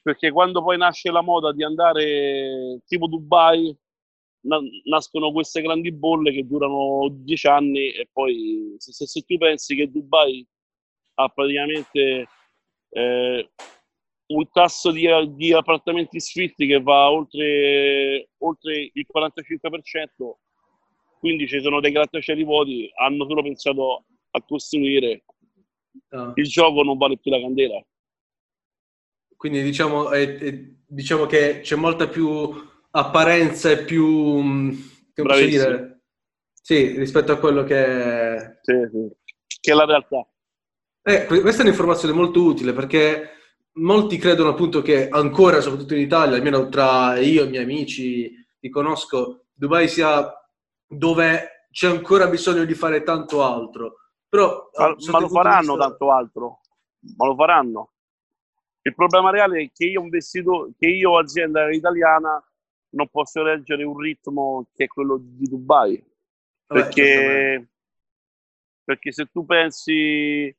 perché 0.02 0.30
quando 0.30 0.62
poi 0.62 0.76
nasce 0.76 1.10
la 1.10 1.22
moda 1.22 1.50
di 1.50 1.64
andare 1.64 2.82
tipo 2.84 3.06
Dubai, 3.06 3.74
na- 4.40 4.60
nascono 4.84 5.32
queste 5.32 5.62
grandi 5.62 5.90
bolle 5.90 6.30
che 6.30 6.46
durano 6.46 7.08
dieci 7.10 7.46
anni 7.46 7.90
e 7.90 8.06
poi 8.12 8.74
se, 8.76 8.92
se, 8.92 9.06
se 9.06 9.22
tu 9.22 9.38
pensi 9.38 9.74
che 9.74 9.90
Dubai 9.90 10.46
ha 11.14 11.28
praticamente 11.30 12.28
eh, 12.90 13.50
un 14.26 14.50
tasso 14.50 14.90
di, 14.90 15.08
di 15.34 15.54
appartamenti 15.54 16.20
sfitti 16.20 16.66
che 16.66 16.82
va 16.82 17.10
oltre, 17.10 18.28
oltre 18.40 18.90
il 18.92 19.06
45%, 19.10 20.32
quindi 21.18 21.48
ci 21.48 21.62
sono 21.62 21.80
dei 21.80 21.92
grattacieli 21.92 22.44
vuoti, 22.44 22.90
hanno 22.94 23.26
solo 23.26 23.42
pensato 23.42 24.04
a 24.32 24.42
costruire. 24.42 25.24
Ah. 26.10 26.32
Il 26.34 26.46
gioco 26.46 26.82
non 26.82 26.96
vale 26.96 27.18
più 27.18 27.30
la 27.30 27.40
candela. 27.40 27.82
Quindi 29.36 29.62
diciamo, 29.62 30.10
è, 30.10 30.38
è, 30.38 30.58
diciamo 30.86 31.26
che 31.26 31.60
c'è 31.62 31.76
molta 31.76 32.08
più 32.08 32.50
apparenza 32.90 33.70
e 33.70 33.84
più... 33.84 34.06
Mm, 34.40 34.70
come 35.14 35.28
posso 35.28 35.44
dire? 35.44 36.02
Sì, 36.52 36.96
rispetto 36.96 37.32
a 37.32 37.38
quello 37.38 37.64
che... 37.64 38.58
Sì, 38.62 38.72
sì. 38.90 39.10
Che 39.60 39.72
è 39.72 39.74
la 39.74 39.84
realtà. 39.84 40.26
Eh, 41.02 41.26
questa 41.26 41.62
è 41.62 41.64
un'informazione 41.64 42.14
molto 42.14 42.42
utile 42.42 42.72
perché 42.72 43.30
molti 43.74 44.18
credono 44.18 44.50
appunto 44.50 44.82
che 44.82 45.08
ancora, 45.08 45.60
soprattutto 45.60 45.94
in 45.94 46.02
Italia, 46.02 46.36
almeno 46.36 46.68
tra 46.68 47.18
io 47.18 47.42
e 47.42 47.46
i 47.46 47.48
miei 47.48 47.64
amici 47.64 48.32
che 48.60 48.68
conosco, 48.70 49.46
Dubai 49.52 49.88
sia 49.88 50.32
dove 50.86 51.66
c'è 51.72 51.88
ancora 51.88 52.28
bisogno 52.28 52.64
di 52.64 52.74
fare 52.74 53.02
tanto 53.02 53.42
altro. 53.42 53.96
Però, 54.32 54.70
ma, 54.78 54.96
ma 55.10 55.20
lo 55.20 55.28
faranno 55.28 55.74
vista... 55.74 55.88
tanto 55.88 56.10
altro, 56.10 56.60
ma 57.18 57.26
lo 57.26 57.34
faranno. 57.34 57.92
Il 58.80 58.94
problema 58.94 59.30
reale 59.30 59.60
è 59.60 59.70
che 59.70 59.84
io, 59.84 60.00
investito, 60.00 60.72
che 60.78 60.86
io 60.86 61.18
azienda 61.18 61.70
italiana, 61.70 62.42
non 62.94 63.08
posso 63.10 63.42
leggere 63.42 63.84
un 63.84 63.98
ritmo 63.98 64.68
che 64.72 64.84
è 64.84 64.86
quello 64.86 65.18
di 65.20 65.44
Dubai. 65.44 66.02
Vabbè, 66.66 66.80
perché, 66.80 67.68
perché 68.82 69.12
se 69.12 69.26
tu 69.26 69.44
pensi 69.44 70.56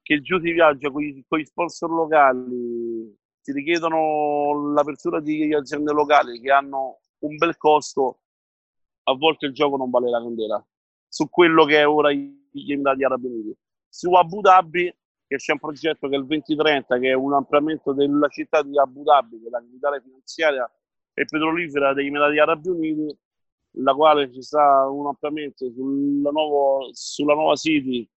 che 0.00 0.20
giù 0.22 0.40
si 0.40 0.50
viaggia 0.50 0.90
con 0.90 1.02
gli 1.02 1.44
sponsor 1.44 1.90
locali, 1.90 3.14
ti 3.42 3.52
richiedono 3.52 4.72
l'apertura 4.72 5.20
di 5.20 5.52
aziende 5.52 5.92
locali 5.92 6.40
che 6.40 6.50
hanno 6.50 7.00
un 7.18 7.36
bel 7.36 7.58
costo, 7.58 8.20
a 9.02 9.14
volte 9.14 9.44
il 9.44 9.52
gioco 9.52 9.76
non 9.76 9.90
vale 9.90 10.08
la 10.08 10.22
candela 10.22 10.66
su 11.08 11.28
quello 11.30 11.64
che 11.64 11.80
è 11.80 11.88
ora 11.88 12.12
gli 12.50 12.72
Emirati 12.72 13.04
Arabi 13.04 13.26
Uniti. 13.26 13.56
Su 13.88 14.12
Abu 14.12 14.40
Dhabi, 14.40 14.94
che 15.26 15.36
c'è 15.36 15.52
un 15.52 15.58
progetto 15.58 16.08
che 16.08 16.14
è 16.14 16.18
il 16.18 16.26
2030, 16.26 16.98
che 16.98 17.08
è 17.10 17.14
un 17.14 17.32
ampliamento 17.34 17.92
della 17.92 18.28
città 18.28 18.62
di 18.62 18.78
Abu 18.78 19.02
Dhabi, 19.02 19.40
che 19.40 19.46
è 19.46 19.50
la 19.50 19.60
capitale 19.60 20.00
finanziaria 20.00 20.70
e 21.14 21.24
petrolifera 21.24 21.92
degli 21.94 22.06
Emirati 22.06 22.38
Arabi 22.38 22.68
Uniti, 22.68 23.18
la 23.72 23.94
quale 23.94 24.32
ci 24.32 24.42
sarà 24.42 24.88
un 24.88 25.06
ampliamento 25.06 25.70
sulla, 25.70 26.30
nuovo, 26.30 26.88
sulla 26.92 27.34
nuova 27.34 27.54
City 27.54 28.08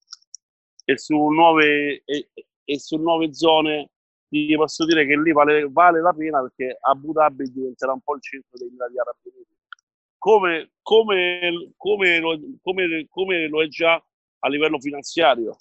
e 0.86 0.98
su 0.98 1.16
nuove, 1.16 2.04
e, 2.06 2.30
e 2.64 2.80
su 2.80 2.98
nuove 2.98 3.34
zone 3.34 3.90
ti 4.28 4.54
posso 4.56 4.86
dire 4.86 5.06
che 5.06 5.20
lì 5.20 5.34
vale, 5.34 5.68
vale, 5.70 6.02
la 6.02 6.14
pena 6.14 6.42
perché 6.42 6.78
Abu 6.80 7.12
Dhabi 7.12 7.52
diventerà 7.52 7.92
un 7.92 8.02
po' 8.02 8.16
il 8.16 8.22
centro 8.22 8.58
dei 8.58 8.68
Emirati 8.68 8.98
Arabi 8.98 9.20
Uniti 9.24 9.52
come, 10.22 10.70
come, 10.84 11.74
come, 11.78 13.08
come 13.10 13.48
lo 13.48 13.64
è 13.64 13.68
già 13.68 14.00
a 14.44 14.50
livello 14.50 14.80
finanziario 14.80 15.58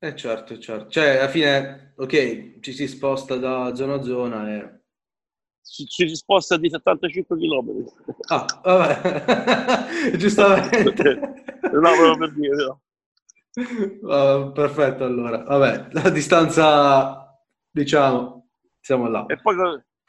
eh 0.00 0.14
certo, 0.14 0.56
certo. 0.58 0.88
Cioè, 0.90 1.16
alla 1.16 1.28
fine, 1.28 1.92
ok, 1.96 2.60
ci 2.60 2.72
si 2.72 2.86
sposta 2.86 3.36
da 3.36 3.74
zona 3.74 3.94
a 3.94 4.02
zona 4.02 4.48
e... 4.48 4.80
Ci, 5.60 5.86
ci 5.86 6.08
si 6.08 6.14
sposta 6.14 6.56
di 6.56 6.70
75 6.70 7.36
km. 7.36 7.84
Ah, 8.28 8.46
vabbè, 8.62 10.14
giustamente. 10.16 11.14
no, 11.62 11.80
proprio 11.80 12.16
per 12.16 12.32
dire, 12.32 12.64
no. 12.64 12.80
Uh, 14.02 14.52
perfetto, 14.52 15.02
allora. 15.02 15.42
Vabbè, 15.42 15.88
la 15.90 16.10
distanza, 16.10 17.36
diciamo, 17.68 18.50
siamo 18.78 19.08
là. 19.08 19.26
E 19.26 19.40
poi, 19.42 19.56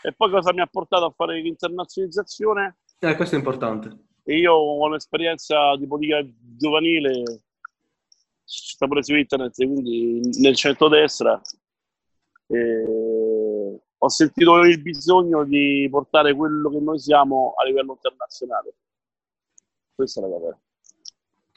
e 0.03 0.13
poi 0.13 0.29
cosa 0.29 0.53
mi 0.53 0.61
ha 0.61 0.67
portato 0.67 1.05
a 1.05 1.13
fare 1.15 1.41
l'internazionalizzazione? 1.41 2.77
Eh, 2.99 3.15
questo 3.15 3.33
è 3.33 3.39
importante. 3.39 4.08
E 4.29 4.37
io 4.37 4.53
ho 4.53 4.85
un'esperienza 4.85 5.75
di 5.75 5.87
politica 5.87 6.23
giovanile, 6.55 7.41
sta 8.43 8.85
pure 8.85 9.01
su 9.01 9.15
internet, 9.15 9.55
quindi 9.55 10.19
nel 10.39 10.55
centro-destra, 10.55 11.41
E 12.45 13.81
ho 13.97 14.07
sentito 14.07 14.59
il 14.59 14.79
bisogno 14.83 15.43
di 15.45 15.87
portare 15.89 16.35
quello 16.35 16.69
che 16.69 16.79
noi 16.79 16.99
siamo 16.99 17.55
a 17.57 17.65
livello 17.65 17.93
internazionale. 17.93 18.75
Questa 19.95 20.23
è 20.23 20.23
la 20.23 20.29
cosa. 20.29 20.59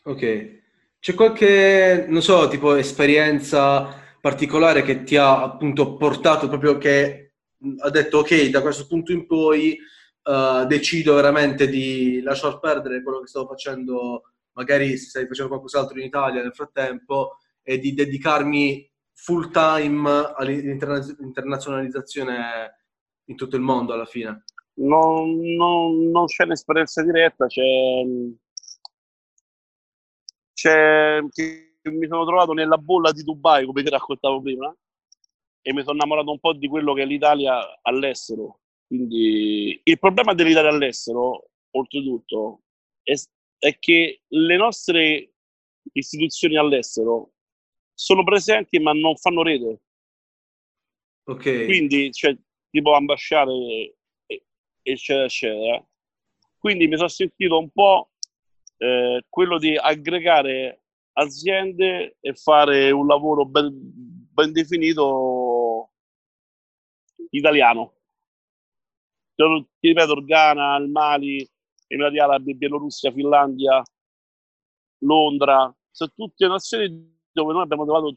Ok. 0.04 0.60
C'è 0.98 1.12
qualche, 1.12 2.06
non 2.08 2.22
so, 2.22 2.48
tipo 2.48 2.74
esperienza 2.74 4.16
particolare 4.18 4.80
che 4.80 5.02
ti 5.02 5.16
ha 5.16 5.42
appunto 5.42 5.96
portato 5.96 6.48
proprio 6.48 6.78
che 6.78 7.32
ha 7.80 7.90
detto 7.90 8.18
ok, 8.20 8.46
da 8.46 8.62
questo 8.62 8.86
punto 8.86 9.12
in 9.12 9.26
poi 9.26 9.78
uh, 10.24 10.64
decido 10.66 11.14
veramente 11.14 11.68
di 11.68 12.20
lasciar 12.22 12.58
perdere 12.58 13.02
quello 13.02 13.20
che 13.20 13.28
stavo 13.28 13.48
facendo, 13.48 14.22
magari 14.52 14.96
se 14.96 15.08
stai 15.08 15.26
facendo 15.26 15.50
qualcos'altro 15.50 15.98
in 15.98 16.06
Italia 16.06 16.42
nel 16.42 16.54
frattempo, 16.54 17.36
e 17.62 17.78
di 17.78 17.94
dedicarmi 17.94 18.90
full 19.12 19.50
time 19.50 20.32
all'internazionalizzazione 20.34 22.78
in 23.26 23.36
tutto 23.36 23.56
il 23.56 23.62
mondo 23.62 23.92
alla 23.92 24.04
fine? 24.04 24.44
Non, 24.74 25.38
non, 25.38 26.10
non 26.10 26.26
c'è 26.26 26.44
un'esperienza 26.44 27.02
diretta, 27.02 27.46
c'è, 27.46 27.62
c'è 30.52 31.20
mi 31.90 32.06
sono 32.06 32.24
trovato 32.24 32.52
nella 32.52 32.78
bolla 32.78 33.12
di 33.12 33.22
Dubai, 33.22 33.66
come 33.66 33.82
ti 33.82 33.90
raccontavo 33.90 34.40
prima, 34.40 34.74
e 35.60 35.72
mi 35.72 35.82
sono 35.82 35.94
innamorato 35.94 36.30
un 36.30 36.38
po' 36.38 36.52
di 36.52 36.68
quello 36.68 36.94
che 36.94 37.02
è 37.02 37.04
l'Italia 37.04 37.80
all'estero. 37.82 38.60
Quindi 38.92 39.80
il 39.84 39.98
problema 39.98 40.34
dell'Italia 40.34 40.68
all'estero, 40.68 41.48
oltretutto, 41.70 42.64
è, 43.02 43.14
è 43.58 43.78
che 43.78 44.20
le 44.28 44.56
nostre 44.58 45.32
istituzioni 45.92 46.58
all'estero 46.58 47.32
sono 47.94 48.22
presenti 48.22 48.78
ma 48.80 48.92
non 48.92 49.16
fanno 49.16 49.42
rete. 49.42 49.80
Ok. 51.24 51.64
Quindi, 51.64 52.12
cioè, 52.12 52.36
tipo 52.68 52.92
ambasciate, 52.92 53.96
eccetera, 54.82 55.24
eccetera. 55.24 55.88
Quindi 56.58 56.86
mi 56.86 56.96
sono 56.96 57.08
sentito 57.08 57.58
un 57.58 57.70
po' 57.70 58.10
eh, 58.76 59.24
quello 59.26 59.56
di 59.56 59.74
aggregare 59.74 60.82
aziende 61.12 62.18
e 62.20 62.34
fare 62.34 62.90
un 62.90 63.06
lavoro 63.06 63.46
ben, 63.46 63.70
ben 63.72 64.52
definito 64.52 65.92
italiano. 67.30 67.94
Ti 69.78 69.88
ripeto, 69.88 70.12
Organa, 70.12 70.76
il 70.76 70.90
Mali, 70.90 71.48
Emirati 71.86 72.18
Arabi, 72.18 72.54
Bielorussia, 72.54 73.12
Finlandia, 73.12 73.82
Londra, 74.98 75.74
sono 75.90 76.10
tutte 76.14 76.46
nazioni 76.46 77.20
dove 77.32 77.52
noi 77.52 77.62
abbiamo 77.62 77.84
trovato 77.84 78.16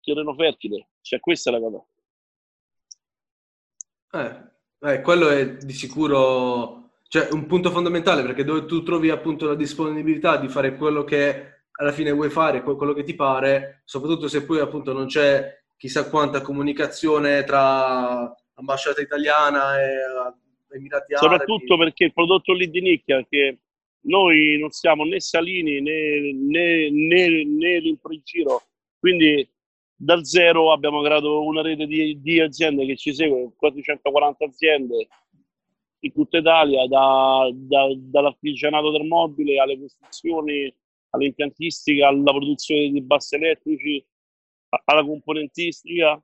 terreno 0.00 0.34
fertile. 0.34 0.88
Cioè, 1.00 1.20
questa 1.20 1.50
è 1.50 1.52
la 1.52 1.60
cosa. 1.60 1.84
Eh, 4.10 4.92
eh, 4.92 5.00
quello 5.02 5.28
è 5.28 5.56
di 5.56 5.72
sicuro 5.72 6.92
cioè, 7.08 7.28
un 7.32 7.46
punto 7.46 7.70
fondamentale 7.70 8.22
perché 8.22 8.44
dove 8.44 8.64
tu 8.64 8.82
trovi 8.82 9.10
appunto 9.10 9.46
la 9.46 9.54
disponibilità 9.54 10.36
di 10.36 10.48
fare 10.48 10.76
quello 10.76 11.04
che 11.04 11.62
alla 11.72 11.92
fine 11.92 12.10
vuoi 12.10 12.30
fare 12.30 12.62
quello 12.62 12.92
che 12.92 13.04
ti 13.04 13.14
pare, 13.14 13.82
soprattutto 13.84 14.28
se 14.28 14.44
poi 14.44 14.60
appunto 14.60 14.92
non 14.92 15.06
c'è 15.06 15.62
chissà 15.76 16.08
quanta 16.08 16.42
comunicazione 16.42 17.44
tra 17.44 18.34
ambasciata 18.58 19.00
italiana 19.00 19.80
e 19.80 19.84
eh, 19.84 20.76
Emirati. 20.76 21.16
Soprattutto 21.16 21.78
perché 21.78 22.04
il 22.04 22.12
prodotto 22.12 22.52
lì 22.52 22.68
di 22.68 22.80
nicchia, 22.80 23.24
che 23.28 23.58
noi 24.00 24.58
non 24.58 24.70
siamo 24.70 25.04
né 25.04 25.20
Salini 25.20 25.80
né, 25.80 26.32
né, 26.32 26.90
né, 26.90 27.44
né 27.44 27.98
giro, 28.22 28.62
quindi 28.98 29.48
dal 29.94 30.24
zero 30.24 30.72
abbiamo 30.72 31.02
creato 31.02 31.42
una 31.42 31.62
rete 31.62 31.86
di, 31.86 32.20
di 32.20 32.40
aziende 32.40 32.86
che 32.86 32.96
ci 32.96 33.14
segue, 33.14 33.52
quasi 33.56 33.82
140 33.82 34.44
aziende 34.44 35.08
in 36.00 36.12
tutta 36.12 36.38
Italia, 36.38 36.86
da, 36.86 37.50
da, 37.52 37.86
dall'artigianato 37.96 38.90
del 38.90 39.06
mobile 39.06 39.58
alle 39.58 39.78
costruzioni 39.78 40.72
all'impiantistica, 41.10 42.08
alla 42.08 42.30
produzione 42.30 42.90
di 42.90 43.00
bassi 43.00 43.34
elettrici, 43.34 44.04
alla 44.84 45.02
componentistica, 45.02 46.22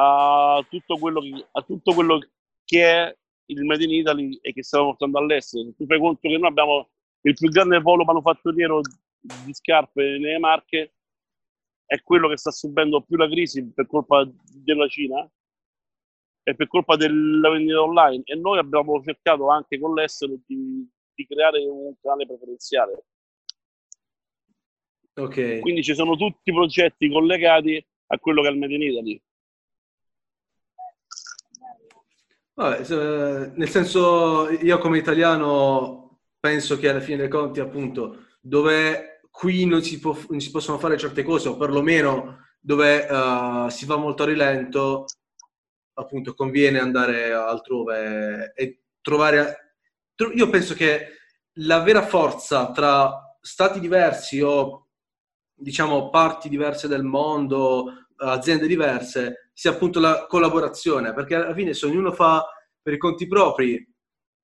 a 0.00 0.64
tutto 0.68 0.96
quello 0.96 1.20
che, 1.20 1.46
a 1.50 1.62
tutto 1.62 1.92
quello 1.94 2.18
che 2.64 2.84
è 2.84 3.16
il 3.46 3.64
Made 3.64 3.84
in 3.84 3.90
Italy 3.90 4.38
e 4.40 4.52
che 4.52 4.62
stiamo 4.62 4.86
portando 4.86 5.18
all'estero. 5.18 5.72
Tu 5.76 5.86
fai 5.86 5.98
conto 5.98 6.28
che 6.28 6.36
noi 6.36 6.48
abbiamo 6.48 6.88
il 7.22 7.34
più 7.34 7.48
grande 7.48 7.80
polo 7.80 8.04
manufatturiero 8.04 8.80
di 9.20 9.52
scarpe 9.52 10.02
nelle 10.18 10.38
Marche, 10.38 10.94
è 11.84 12.00
quello 12.02 12.28
che 12.28 12.36
sta 12.36 12.50
subendo 12.50 13.00
più 13.00 13.16
la 13.16 13.28
crisi 13.28 13.72
per 13.72 13.86
colpa 13.86 14.28
della 14.62 14.86
Cina 14.88 15.28
e 16.42 16.54
per 16.54 16.68
colpa 16.68 16.96
della 16.96 17.50
vendita 17.50 17.82
online. 17.82 18.22
E 18.24 18.36
noi 18.36 18.58
abbiamo 18.58 19.02
cercato 19.02 19.48
anche 19.48 19.78
con 19.78 19.94
l'estero 19.94 20.38
di, 20.46 20.86
di 21.14 21.26
creare 21.26 21.64
un 21.66 21.94
canale 22.00 22.26
preferenziale 22.26 23.04
Okay. 25.18 25.58
Quindi 25.58 25.82
ci 25.82 25.94
sono 25.94 26.14
tutti 26.14 26.50
i 26.50 26.52
progetti 26.52 27.10
collegati 27.10 27.84
a 28.06 28.18
quello 28.18 28.40
che 28.40 28.48
è 28.48 28.50
il 28.52 28.58
Made 28.58 28.74
in 28.74 28.82
Italy. 28.82 29.20
Vabbè, 32.58 33.52
nel 33.54 33.68
senso, 33.68 34.50
io 34.50 34.78
come 34.78 34.98
italiano 34.98 36.22
penso 36.40 36.76
che 36.76 36.88
alla 36.88 36.98
fine 36.98 37.18
dei 37.18 37.28
conti, 37.28 37.60
appunto, 37.60 38.24
dove 38.40 39.20
qui 39.30 39.64
non 39.64 39.80
si, 39.80 40.00
può, 40.00 40.18
non 40.28 40.40
si 40.40 40.50
possono 40.50 40.76
fare 40.76 40.98
certe 40.98 41.22
cose, 41.22 41.50
o 41.50 41.56
perlomeno 41.56 42.46
dove 42.58 43.06
uh, 43.08 43.68
si 43.68 43.86
va 43.86 43.96
molto 43.96 44.24
a 44.24 44.26
rilento, 44.26 45.04
appunto, 45.94 46.34
conviene 46.34 46.80
andare 46.80 47.32
altrove 47.32 48.52
e 48.56 48.80
trovare... 49.00 49.76
Io 50.34 50.50
penso 50.50 50.74
che 50.74 51.10
la 51.60 51.78
vera 51.82 52.02
forza 52.02 52.72
tra 52.72 53.36
stati 53.40 53.78
diversi 53.78 54.40
o 54.40 54.88
diciamo, 55.54 56.10
parti 56.10 56.48
diverse 56.48 56.88
del 56.88 57.04
mondo, 57.04 58.08
aziende 58.16 58.66
diverse, 58.66 59.47
sia 59.58 59.72
appunto 59.72 59.98
la 59.98 60.26
collaborazione, 60.28 61.12
perché 61.12 61.34
alla 61.34 61.52
fine 61.52 61.74
se 61.74 61.86
ognuno 61.86 62.12
fa 62.12 62.46
per 62.80 62.92
i 62.92 62.96
conti 62.96 63.26
propri, 63.26 63.84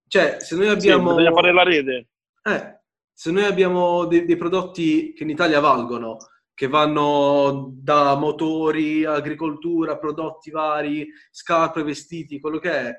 cioè 0.08 0.38
se 0.40 0.56
noi 0.56 0.66
abbiamo... 0.66 1.16
Sì, 1.16 1.32
fare 1.32 1.52
la 1.52 1.62
rete. 1.62 2.08
Eh, 2.42 2.80
se 3.12 3.30
noi 3.30 3.44
abbiamo 3.44 4.06
dei, 4.06 4.24
dei 4.24 4.34
prodotti 4.34 5.12
che 5.12 5.22
in 5.22 5.30
Italia 5.30 5.60
valgono, 5.60 6.16
che 6.52 6.66
vanno 6.66 7.70
da 7.76 8.16
motori, 8.16 9.04
agricoltura, 9.04 9.98
prodotti 9.98 10.50
vari, 10.50 11.06
scarpe, 11.30 11.84
vestiti, 11.84 12.40
quello 12.40 12.58
che 12.58 12.72
è, 12.72 12.92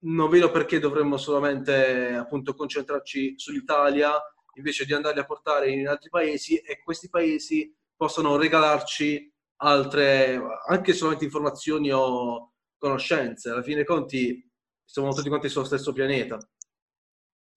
non 0.00 0.28
vedo 0.28 0.50
perché 0.50 0.80
dovremmo 0.80 1.16
solamente 1.16 2.12
appunto 2.12 2.54
concentrarci 2.54 3.34
sull'Italia 3.38 4.20
invece 4.56 4.84
di 4.84 4.94
andarli 4.94 5.20
a 5.20 5.24
portare 5.24 5.70
in 5.70 5.86
altri 5.86 6.08
paesi 6.10 6.56
e 6.56 6.80
questi 6.82 7.08
paesi 7.08 7.72
possono 7.94 8.34
regalarci 8.34 9.32
altre, 9.56 10.40
anche 10.68 10.92
solamente 10.92 11.24
informazioni 11.24 11.90
o 11.92 12.54
conoscenze. 12.78 13.50
Alla 13.50 13.62
fine 13.62 13.76
dei 13.76 13.84
conti 13.84 14.50
siamo 14.84 15.12
tutti 15.12 15.28
quanti 15.28 15.48
sullo 15.48 15.64
stesso 15.64 15.92
pianeta. 15.92 16.38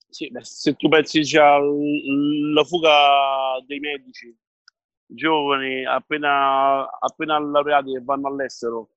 Sì, 0.10 0.32
se 0.42 0.74
tu 0.74 0.90
pensi 0.90 1.22
già 1.22 1.56
alla 1.56 2.64
fuga 2.64 3.64
dei 3.68 3.80
medici 3.80 4.36
giovani 5.06 5.86
appena, 5.86 6.88
appena 7.00 7.40
laureati 7.40 7.94
che 7.94 8.02
vanno 8.04 8.28
all'estero, 8.28 8.90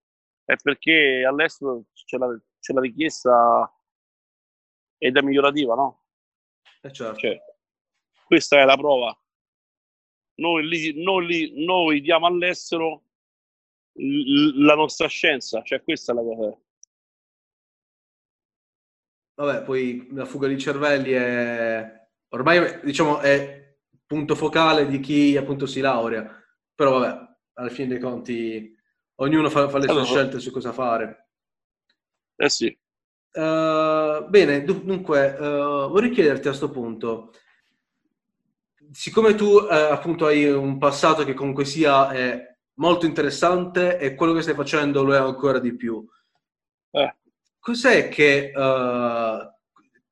è 0.45 0.57
perché 0.57 1.25
all'estero 1.27 1.85
c'è 1.93 2.17
la, 2.17 2.29
c'è 2.59 2.73
la 2.73 2.81
richiesta 2.81 3.71
ed 4.99 5.17
è 5.17 5.21
migliorativa, 5.21 5.75
no? 5.75 6.05
Eh 6.83 6.93
certo. 6.93 7.19
Cioè, 7.19 7.41
questa 8.25 8.61
è 8.61 8.65
la 8.65 8.77
prova. 8.77 9.17
Noi, 10.35 10.67
lì, 10.67 11.03
noi, 11.03 11.27
lì, 11.27 11.65
noi 11.65 12.01
diamo 12.01 12.27
all'estero 12.27 13.05
la 13.95 14.75
nostra 14.75 15.07
scienza, 15.07 15.63
cioè 15.63 15.83
questa 15.83 16.13
è 16.13 16.15
la 16.15 16.23
cosa. 16.23 16.59
Vabbè, 19.35 19.65
poi 19.65 20.09
la 20.13 20.25
fuga 20.25 20.47
di 20.49 20.59
cervelli 20.59 21.13
è 21.13 22.01
ormai 22.29 22.81
diciamo 22.83 23.19
è 23.21 23.77
punto 24.07 24.35
focale 24.35 24.87
di 24.87 25.01
chi 25.01 25.37
appunto 25.37 25.67
si 25.67 25.81
laurea, 25.81 26.43
però 26.75 26.99
vabbè, 26.99 27.31
alla 27.55 27.69
fine 27.69 27.89
dei 27.89 27.99
conti 27.99 28.75
ognuno 29.17 29.49
fa, 29.51 29.69
fa 29.69 29.79
le 29.79 29.85
sue 29.85 29.93
allora, 29.93 30.07
scelte 30.07 30.39
su 30.39 30.51
cosa 30.51 30.73
fare. 30.73 31.31
Eh 32.37 32.49
sì. 32.49 32.79
Uh, 33.33 34.29
bene, 34.29 34.63
dunque, 34.65 35.31
uh, 35.31 35.89
vorrei 35.89 36.11
chiederti 36.11 36.49
a 36.49 36.51
questo 36.51 36.71
punto, 36.71 37.33
siccome 38.93 39.35
tu 39.35 39.59
eh, 39.59 39.75
appunto 39.75 40.27
hai 40.27 40.51
un 40.51 40.79
passato 40.79 41.25
che 41.25 41.35
comunque 41.35 41.65
sia 41.65 42.11
eh, 42.13 42.59
molto 42.75 43.07
interessante 43.07 43.99
e 43.99 44.15
quello 44.15 44.33
che 44.33 44.43
stai 44.43 44.55
facendo 44.55 45.03
lo 45.03 45.15
è 45.15 45.19
ancora 45.19 45.59
di 45.59 45.75
più, 45.75 46.07
eh. 46.91 47.17
cos'è 47.59 48.09
che, 48.09 48.53
uh, 48.55 49.39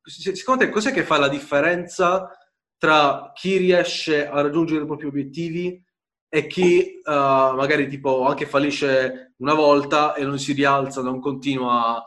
secondo 0.03 0.64
te, 0.64 0.71
cos'è 0.71 0.93
che 0.93 1.05
fa 1.05 1.19
la 1.19 1.29
differenza 1.29 2.31
tra 2.77 3.33
chi 3.35 3.59
riesce 3.59 4.27
a 4.27 4.40
raggiungere 4.40 4.83
i 4.83 4.87
propri 4.87 5.07
obiettivi 5.07 5.83
e 6.29 6.47
chi 6.47 7.01
uh, 7.05 7.11
magari 7.11 7.88
tipo 7.88 8.27
anche 8.27 8.47
fallisce 8.47 9.35
una 9.38 9.55
volta 9.55 10.14
e 10.14 10.25
non 10.25 10.38
si 10.38 10.53
rialza, 10.53 11.03
non 11.03 11.21
continua 11.21 12.03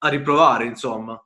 a 0.00 0.08
riprovare, 0.08 0.66
insomma. 0.66 1.20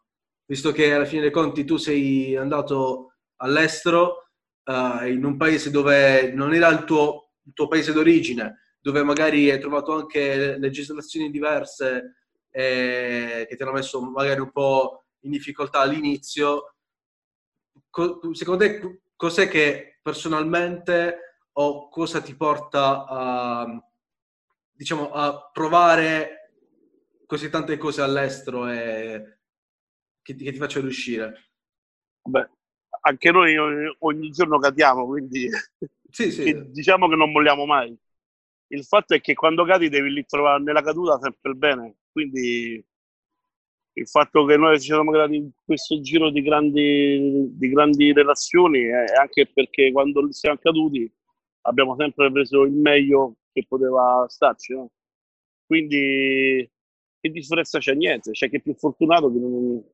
Visto 0.47 0.73
che 0.73 0.95
alla 0.95 1.05
fine 1.05 1.23
dei 1.23 1.31
conti 1.31 1.65
tu 1.65 1.77
sei 1.77 2.37
andato 2.37 3.15
all'estero, 3.37 4.22
uh, 4.65 5.07
in 5.07 5.25
un 5.25 5.37
paese 5.37 5.71
dove 5.71 6.33
non 6.33 6.55
era 6.55 6.69
il 6.69 6.85
tuo, 6.85 7.33
il 7.45 7.53
tuo 7.53 7.69
paese 7.69 7.93
d'origine, 7.93 8.77
dove 8.81 9.03
magari 9.03 9.51
hai 9.51 9.61
trovato 9.61 9.93
anche 9.95 10.57
legislazioni 10.59 11.31
diverse 11.31 12.17
eh, 12.51 13.47
che 13.49 13.57
ti 13.57 13.63
hanno 13.63 13.73
messo 13.73 14.01
magari 14.03 14.41
un 14.41 14.51
po' 14.53 15.05
in 15.21 15.31
difficoltà 15.31 15.81
all'inizio, 15.81 16.75
co- 17.91 18.21
secondo 18.35 18.65
te 18.65 19.01
cos'è 19.17 19.49
che 19.49 19.99
personalmente 20.03 21.39
o 21.53 21.89
cosa 21.89 22.21
ti 22.21 22.35
porta 22.35 23.05
a, 23.07 23.83
diciamo, 24.71 25.13
a 25.13 25.51
provare 25.53 26.53
così 27.27 27.49
tante 27.51 27.79
cose 27.79 28.03
all'estero 28.03 28.69
e 28.69 29.39
che 30.23 30.35
ti, 30.35 30.45
che 30.45 30.53
ti 30.53 30.59
faccia 30.59 30.81
riuscire? 30.81 31.51
Beh, 32.23 32.49
anche 33.05 33.31
noi 33.31 33.55
ogni 34.01 34.31
giorno 34.31 34.59
cadiamo, 34.59 35.07
quindi 35.07 35.49
sì, 36.11 36.31
sì. 36.31 36.71
diciamo 36.71 37.09
che 37.09 37.17
non 37.17 37.31
molliamo 37.31 37.65
mai. 37.67 37.97
Il 38.69 38.85
fatto 38.85 39.15
è 39.15 39.21
che 39.21 39.35
quando 39.35 39.65
cadi 39.65 39.89
devi 39.89 40.11
lì 40.13 40.25
trovare 40.25 40.63
nella 40.63 40.83
caduta 40.83 41.19
sempre 41.21 41.51
il 41.51 41.57
bene, 41.57 41.97
quindi 42.11 42.85
il 43.95 44.09
fatto 44.09 44.45
che 44.47 44.57
noi 44.57 44.81
ci 44.81 44.87
siamo 44.87 45.11
creati 45.11 45.37
in 45.37 45.51
questo 45.65 46.01
giro 46.01 46.31
di 46.31 46.41
grandi, 46.43 47.49
di 47.51 47.69
grandi 47.69 48.13
relazioni 48.13 48.81
è 48.85 49.05
anche 49.21 49.47
perché 49.53 49.93
quando 49.93 50.33
siamo 50.33 50.57
caduti 50.59 51.13
abbiamo 51.63 51.95
sempre 51.97 52.33
preso 52.33 52.63
il 52.63 52.73
meglio 52.73 53.37
che 53.53 53.67
poteva 53.69 54.25
starci. 54.29 54.73
No? 54.73 54.91
Quindi 55.67 56.71
che 57.21 57.31
differenza 57.31 57.79
c'è? 57.79 57.95
Niente, 57.95 58.33
c'è 58.33 58.49
chi 58.49 58.57
è 58.57 58.61
più 58.61 58.75
fortunato 58.75 59.31
che 59.31 59.39
non, 59.39 59.85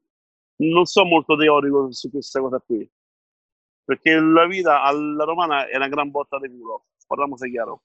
non 0.57 0.85
so 0.87 1.05
molto 1.05 1.37
teorico 1.37 1.93
su 1.93 2.11
questa 2.11 2.41
cosa 2.41 2.61
qui. 2.65 2.89
Perché 3.89 4.21
la 4.21 4.47
vita 4.47 4.83
alla 4.83 5.25
romana 5.25 5.67
è 5.67 5.77
una 5.77 5.89
gran 5.89 6.11
botta 6.11 6.39
di 6.39 6.49
culo, 6.49 6.85
parliamo 7.07 7.39
se 7.39 7.49
chiaro 7.49 7.81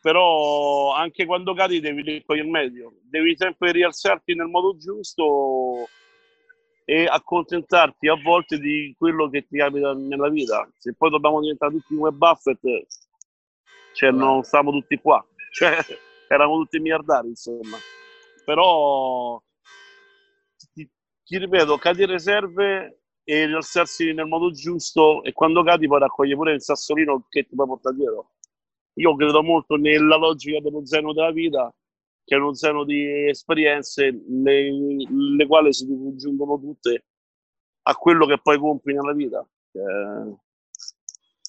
però 0.00 0.94
anche 0.94 1.26
quando 1.26 1.52
cadi 1.52 1.78
devi 1.78 2.24
il 2.26 2.48
meglio, 2.48 2.94
devi 3.02 3.36
sempre 3.36 3.70
rialzarti 3.70 4.34
nel 4.34 4.46
modo 4.46 4.76
giusto 4.78 5.88
e 6.86 7.04
accontentarti 7.04 8.08
a 8.08 8.18
volte 8.20 8.58
di 8.58 8.94
quello 8.98 9.28
che 9.28 9.46
ti 9.46 9.58
capita 9.58 9.92
nella 9.92 10.30
vita. 10.30 10.68
Se 10.78 10.94
poi 10.94 11.10
dobbiamo 11.10 11.40
diventare 11.40 11.72
tutti 11.72 11.94
come 11.94 12.10
Buffett, 12.10 12.86
cioè 13.92 14.10
non 14.10 14.42
stiamo 14.42 14.70
tutti 14.70 14.96
qua, 14.98 15.24
cioè 15.52 15.78
eravamo 16.28 16.60
tutti 16.62 16.80
miliardari, 16.80 17.28
insomma. 17.28 17.76
Però 18.44 19.40
ti, 20.72 20.90
ti 21.24 21.38
ripeto, 21.38 21.76
cadere 21.76 22.18
serve 22.18 22.99
e 23.30 23.46
rialzarsi 23.46 24.12
nel 24.12 24.26
modo 24.26 24.50
giusto 24.50 25.22
e 25.22 25.32
quando 25.32 25.62
cadi 25.62 25.86
poi 25.86 26.00
raccogli 26.00 26.34
pure 26.34 26.54
il 26.54 26.62
sassolino 26.62 27.26
che 27.28 27.44
ti 27.44 27.54
puoi 27.54 27.66
portare 27.68 27.96
dietro 27.96 28.30
io 28.94 29.16
credo 29.16 29.42
molto 29.42 29.76
nella 29.76 30.16
logica 30.16 30.60
dello 30.60 30.84
zeno 30.84 31.12
della 31.12 31.30
vita, 31.30 31.72
che 32.24 32.34
è 32.34 32.38
uno 32.38 32.54
zeno 32.54 32.84
di 32.84 33.28
esperienze, 33.28 34.10
le, 34.28 34.70
le 35.36 35.46
quali 35.46 35.72
si 35.72 35.86
raggiungono 35.86 36.58
tutte 36.58 37.04
a 37.82 37.94
quello 37.94 38.26
che 38.26 38.40
poi 38.40 38.58
compi 38.58 38.92
nella 38.92 39.12
vita. 39.12 39.46
Eh, 39.72 40.36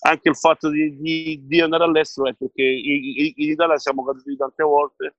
anche 0.04 0.30
il 0.30 0.36
fatto 0.36 0.70
di, 0.70 0.98
di, 0.98 1.46
di, 1.46 1.62
andare 1.62 1.84
all'estero 1.84 2.28
è 2.28 2.34
perché 2.34 2.64
in, 2.64 3.34
in 3.36 3.50
Italia 3.52 3.78
siamo 3.78 4.04
caduti 4.04 4.36
tante 4.36 4.64
volte. 4.64 5.16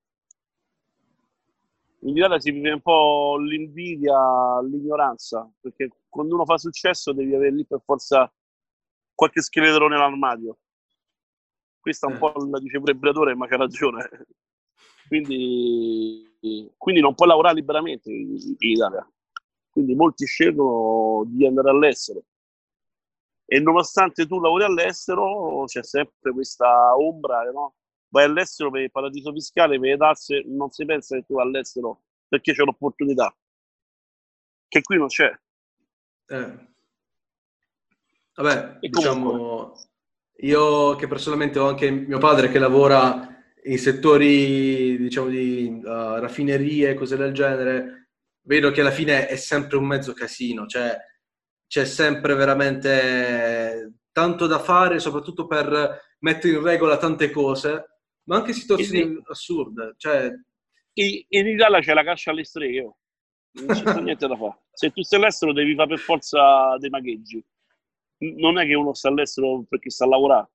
In 2.05 2.17
Italia 2.17 2.41
si 2.41 2.51
vive 2.51 2.73
un 2.73 2.81
po' 2.81 3.37
l'invidia, 3.39 4.61
l'ignoranza, 4.63 5.49
perché 5.61 5.89
quando 6.09 6.35
uno 6.35 6.45
fa 6.45 6.59
successo 6.59 7.13
devi 7.13 7.35
avere 7.35 7.55
lì 7.55 7.65
per 7.65 7.81
forza 7.85 8.33
qualche 9.15 9.41
scheletro 9.41 9.89
nell'armadio 9.89 10.57
questa 11.83 12.07
un 12.07 12.15
eh. 12.15 12.19
po' 12.19 12.33
la 12.49 12.61
dice 12.61 12.79
pure 12.79 12.95
Briatore, 12.95 13.35
ma 13.35 13.47
c'ha 13.49 13.57
ragione. 13.57 14.09
Quindi, 15.09 16.73
quindi 16.79 17.01
non 17.03 17.15
può 17.15 17.27
lavorare 17.27 17.57
liberamente 17.57 18.11
in, 18.11 18.37
Italia. 18.59 19.07
Quindi 19.69 19.95
molti 19.95 20.25
scelgono 20.25 21.25
di 21.27 21.45
andare 21.45 21.71
all'estero. 21.71 22.23
E 23.45 23.59
nonostante 23.59 24.27
tu 24.27 24.41
lavori 24.41 24.65
all'estero, 24.65 25.65
c'è 25.67 25.83
sempre 25.83 26.33
questa 26.33 26.97
ombra, 26.97 27.43
no? 27.51 27.75
Vai 28.13 28.25
all'estero 28.25 28.71
per 28.71 28.83
il 28.83 28.91
paradiso 28.91 29.33
fiscale, 29.33 29.81
per 29.81 29.89
le 29.89 29.97
tasse, 29.97 30.43
non 30.47 30.71
si 30.71 30.85
pensa 30.85 31.17
che 31.17 31.25
tu 31.25 31.35
vai 31.35 31.47
all'estero 31.47 32.03
perché 32.29 32.53
c'è 32.53 32.63
l'opportunità. 32.63 33.35
Che 34.69 34.83
qui 34.83 34.99
non 34.99 35.07
c'è. 35.07 35.33
Eh. 36.27 36.71
Vabbè, 38.35 38.79
e 38.81 38.89
diciamo, 38.89 39.31
comunque... 39.31 39.81
Io 40.43 40.95
che 40.97 41.07
personalmente 41.07 41.59
ho 41.59 41.69
anche 41.69 41.91
mio 41.91 42.19
padre 42.19 42.51
che 42.51 42.59
lavora 42.59 43.29
in 43.65 43.79
settori, 43.79 44.99
diciamo, 44.99 45.29
di 45.29 45.81
uh, 45.83 46.19
raffinerie 46.19 46.95
cose 46.95 47.17
del 47.17 47.33
genere, 47.33 48.09
vedo 48.43 48.71
che 48.71 48.81
alla 48.83 48.91
fine 48.91 49.27
è 49.27 49.37
sempre 49.37 49.79
un 49.79 49.87
mezzo 49.87 50.13
casino, 50.13 50.67
cioè 50.67 50.97
c'è 51.67 51.87
sempre 51.87 52.35
veramente 52.35 54.01
tanto 54.11 54.47
da 54.47 54.59
fare, 54.59 54.99
soprattutto 54.99 55.47
per 55.47 56.01
mettere 56.19 56.55
in 56.55 56.63
regola 56.63 56.99
tante 56.99 57.31
cose, 57.31 57.92
ma 58.25 58.37
anche 58.37 58.53
situazioni 58.53 59.15
sì. 59.15 59.23
assurde. 59.27 59.95
Cioè... 59.97 60.31
In 60.95 61.47
Italia 61.47 61.81
c'è 61.81 61.95
la 61.95 62.05
caccia 62.05 62.31
alle 62.31 62.45
streghe, 62.45 62.95
non 63.53 63.67
c'è 63.67 64.01
niente 64.01 64.27
da 64.27 64.37
fare. 64.37 64.61
Se 64.73 64.91
tu 64.91 65.03
sei 65.03 65.19
all'estero 65.19 65.53
devi 65.53 65.75
fare 65.75 65.89
per 65.89 65.99
forza 65.99 66.77
dei 66.79 66.91
magheggi 66.91 67.45
non 68.23 68.59
è 68.59 68.67
che 68.67 68.75
uno 68.75 68.95
sta 68.95 69.09
all'estero 69.09 69.65
perché 69.69 69.91
sta 69.91 70.05
a 70.05 70.09
lavorare. 70.09 70.51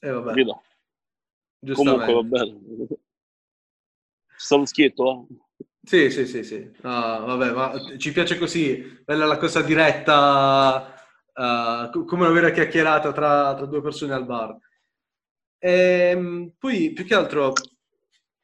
Eh, 0.00 0.10
vabbè. 0.10 0.28
Capito? 0.28 0.62
Comunque 1.72 2.12
va 2.12 2.22
bene. 2.22 2.60
Stato 4.36 4.66
schietto, 4.66 5.26
eh? 5.28 5.64
Sì, 5.82 6.10
sì, 6.10 6.26
sì, 6.26 6.42
sì. 6.42 6.70
Ah, 6.82 7.18
vabbè, 7.18 7.52
ma 7.52 7.96
ci 7.98 8.12
piace 8.12 8.38
così, 8.38 9.02
bella 9.04 9.26
la 9.26 9.36
cosa 9.36 9.62
diretta, 9.62 10.94
uh, 11.34 12.04
come 12.04 12.24
una 12.24 12.32
vera 12.32 12.50
chiacchierata 12.50 13.12
tra, 13.12 13.54
tra, 13.54 13.66
due 13.66 13.82
persone 13.82 14.14
al 14.14 14.24
bar. 14.24 14.56
E, 15.64 16.10
ehm, 16.10 16.52
poi, 16.58 16.92
più 16.92 17.06
che 17.06 17.14
altro, 17.14 17.52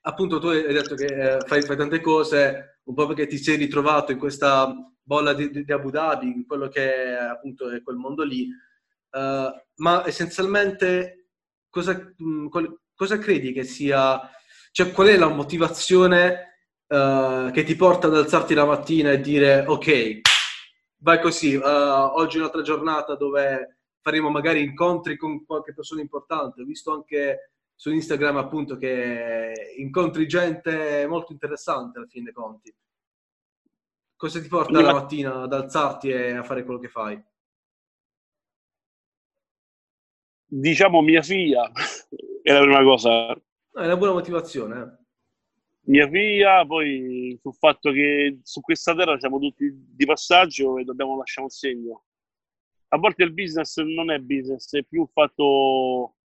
appunto, 0.03 0.39
tu 0.39 0.47
hai 0.47 0.73
detto 0.73 0.95
che 0.95 1.05
eh, 1.05 1.41
fai, 1.47 1.61
fai, 1.61 1.77
tante 1.77 2.01
cose, 2.01 2.79
un 2.85 2.95
po' 2.95 3.07
perché 3.07 3.27
ti 3.27 3.37
sei 3.37 3.57
ritrovato 3.57 4.11
in 4.11 4.19
questa 4.19 4.75
bolla 5.03 5.35
di, 5.35 5.51
di, 5.51 5.71
Abu 5.71 5.91
Dhabi, 5.91 6.47
quello 6.47 6.69
che 6.69 6.95
è, 6.95 7.13
appunto 7.13 7.69
è 7.69 7.83
quel 7.83 7.97
mondo 7.97 8.23
lì, 8.25 8.49
uh, 9.11 9.53
ma 9.77 10.07
essenzialmente 10.07 11.33
cosa, 11.69 11.93
mh, 12.17 12.49
qual, 12.49 12.81
cosa, 12.95 13.19
credi 13.19 13.53
che 13.53 13.65
sia, 13.65 14.19
cioè 14.73 14.91
qual 14.91 15.09
è 15.09 15.17
la 15.19 15.29
motivazione 15.29 16.55
uh, 16.87 17.51
che 17.51 17.65
ti 17.65 17.77
porta 17.77 18.07
ad 18.07 18.17
alzarti 18.17 18.55
la 18.55 18.65
mattina 18.65 19.11
e 19.11 19.21
dire 19.21 19.65
ok, 19.67 20.21
vai 21.03 21.21
così, 21.21 21.55
uh, 21.55 21.63
oggi 21.65 22.37
è 22.37 22.41
un'altra 22.41 22.63
giornata 22.63 23.15
dove 23.15 23.80
faremo 24.01 24.31
magari 24.31 24.63
incontri 24.63 25.17
con 25.17 25.45
qualche 25.45 25.75
persona 25.75 26.01
importante, 26.01 26.63
ho 26.63 26.65
visto 26.65 26.93
anche 26.93 27.53
su 27.75 27.91
Instagram 27.91 28.37
appunto 28.37 28.77
che 28.77 29.75
incontri 29.79 30.27
gente 30.27 31.07
molto 31.09 31.33
interessante 31.33 31.99
alla 31.99 32.07
fine 32.07 32.25
dei 32.25 32.33
conti. 32.33 32.75
Cosa 34.17 34.39
ti 34.39 34.49
porta 34.49 34.83
la 34.83 34.93
mattina 34.93 35.43
ad 35.43 35.53
alzarti 35.55 36.11
e 36.11 36.33
a 36.33 36.43
fare 36.43 36.63
quello 36.63 36.79
che 36.79 36.89
fai? 36.89 37.19
Diciamo 40.45 41.01
mia 41.01 41.23
figlia 41.23 41.71
è 42.43 42.53
la 42.53 42.61
prima 42.61 42.83
cosa. 42.83 43.33
è 43.33 43.39
una 43.73 43.97
buona 43.97 44.13
motivazione. 44.13 44.81
Eh. 44.81 44.99
Mia 45.91 46.07
figlia, 46.07 46.67
poi 46.67 47.39
sul 47.41 47.55
fatto 47.55 47.91
che 47.93 48.41
su 48.43 48.61
questa 48.61 48.95
terra 48.95 49.19
siamo 49.19 49.39
tutti 49.39 49.73
di 49.73 50.05
passaggio 50.05 50.77
e 50.77 50.85
dobbiamo 50.85 51.17
lasciare 51.17 51.47
un 51.47 51.51
segno. 51.51 52.05
A 52.93 52.99
volte 52.99 53.23
il 53.23 53.33
business 53.33 53.79
non 53.79 54.11
è 54.11 54.19
business, 54.19 54.75
è 54.75 54.83
più 54.83 55.01
un 55.01 55.09
fatto 55.09 56.17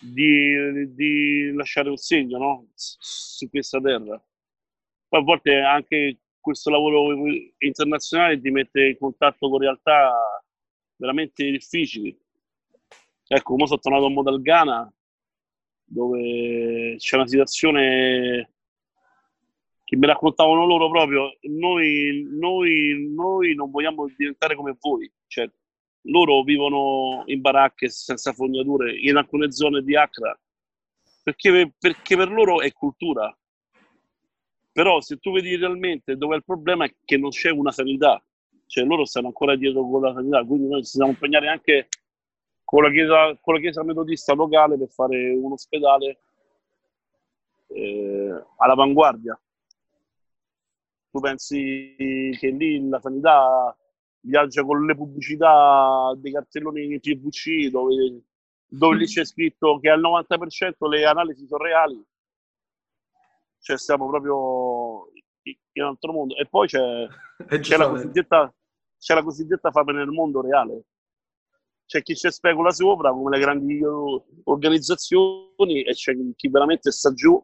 di, 0.00 0.94
di 0.94 1.52
lasciare 1.54 1.88
un 1.88 1.96
segno 1.96 2.38
no? 2.38 2.68
su 2.74 3.48
questa 3.48 3.80
terra. 3.80 4.22
Poi 5.08 5.20
a 5.20 5.22
volte 5.22 5.56
anche 5.58 6.18
questo 6.38 6.70
lavoro 6.70 7.14
internazionale 7.58 8.40
ti 8.40 8.50
mette 8.50 8.88
in 8.88 8.98
contatto 8.98 9.48
con 9.48 9.58
realtà 9.58 10.42
veramente 10.96 11.50
difficili. 11.50 12.16
Ecco, 13.28 13.52
come 13.54 13.66
sono 13.66 13.80
tornato 13.80 14.06
a 14.06 14.10
Modal 14.10 14.42
Ghana, 14.42 14.94
dove 15.82 16.96
c'è 16.98 17.16
una 17.16 17.26
situazione 17.26 18.52
che 19.82 19.96
mi 19.96 20.06
raccontavano 20.06 20.66
loro 20.66 20.90
proprio, 20.90 21.36
noi, 21.42 22.26
noi, 22.28 23.12
noi 23.14 23.54
non 23.54 23.70
vogliamo 23.70 24.06
diventare 24.16 24.56
come 24.56 24.76
voi, 24.80 25.10
cioè 25.28 25.48
loro 26.06 26.42
vivono 26.42 27.22
in 27.26 27.40
baracche 27.40 27.88
senza 27.88 28.32
fognature 28.32 28.96
in 28.98 29.16
alcune 29.16 29.52
zone 29.52 29.82
di 29.82 29.96
Accra 29.96 30.38
perché, 31.26 31.74
perché 31.76 32.16
per 32.16 32.30
loro 32.30 32.60
è 32.60 32.72
cultura. 32.72 33.36
Però 34.70 35.00
se 35.00 35.16
tu 35.16 35.32
vedi 35.32 35.56
realmente 35.56 36.16
dove 36.16 36.34
è 36.34 36.36
il 36.36 36.44
problema 36.44 36.84
è 36.84 36.94
che 37.04 37.16
non 37.16 37.30
c'è 37.30 37.50
una 37.50 37.72
sanità, 37.72 38.22
cioè 38.66 38.84
loro 38.84 39.04
stanno 39.04 39.28
ancora 39.28 39.56
dietro 39.56 39.88
con 39.88 40.02
la 40.02 40.12
sanità, 40.12 40.44
quindi 40.44 40.68
noi 40.68 40.84
ci 40.84 40.92
dobbiamo 40.92 41.14
impegnare 41.14 41.48
anche 41.48 41.88
con 42.62 42.82
la 42.84 42.90
chiesa, 42.90 43.36
con 43.40 43.54
la 43.54 43.60
chiesa 43.60 43.82
metodista 43.82 44.34
locale 44.34 44.78
per 44.78 44.88
fare 44.88 45.30
un 45.30 45.52
ospedale 45.52 46.18
eh, 47.68 48.44
all'avanguardia. 48.58 49.40
Tu 51.10 51.20
pensi 51.20 51.94
che 52.38 52.50
lì 52.50 52.88
la 52.88 53.00
sanità 53.00 53.76
viaggia 54.26 54.64
con 54.64 54.84
le 54.84 54.94
pubblicità 54.94 56.12
dei 56.16 56.32
cartelloni 56.32 56.98
TVC 57.00 57.70
dove, 57.70 58.22
dove 58.66 58.96
lì 58.96 59.06
c'è 59.06 59.24
scritto 59.24 59.78
che 59.78 59.90
al 59.90 60.00
90% 60.00 60.88
le 60.88 61.04
analisi 61.06 61.46
sono 61.46 61.64
reali? 61.64 62.04
Cioè 63.58 63.78
stiamo 63.78 64.06
proprio 64.08 65.10
in 65.42 65.82
un 65.82 65.88
altro 65.88 66.12
mondo. 66.12 66.36
E 66.36 66.46
poi 66.46 66.66
c'è, 66.66 67.06
c'è, 67.60 67.76
la, 67.76 67.88
cosiddetta, 67.88 68.54
c'è 68.98 69.14
la 69.14 69.22
cosiddetta 69.22 69.70
fame 69.70 69.92
nel 69.92 70.08
mondo 70.08 70.40
reale 70.40 70.84
c'è 71.86 72.02
chi 72.02 72.16
ci 72.16 72.30
specula 72.30 72.72
sopra 72.72 73.12
come 73.12 73.36
le 73.36 73.40
grandi 73.40 73.80
organizzazioni 74.44 75.82
e 75.84 75.92
c'è 75.92 76.14
chi 76.34 76.48
veramente 76.48 76.90
sta 76.90 77.12
giù 77.12 77.40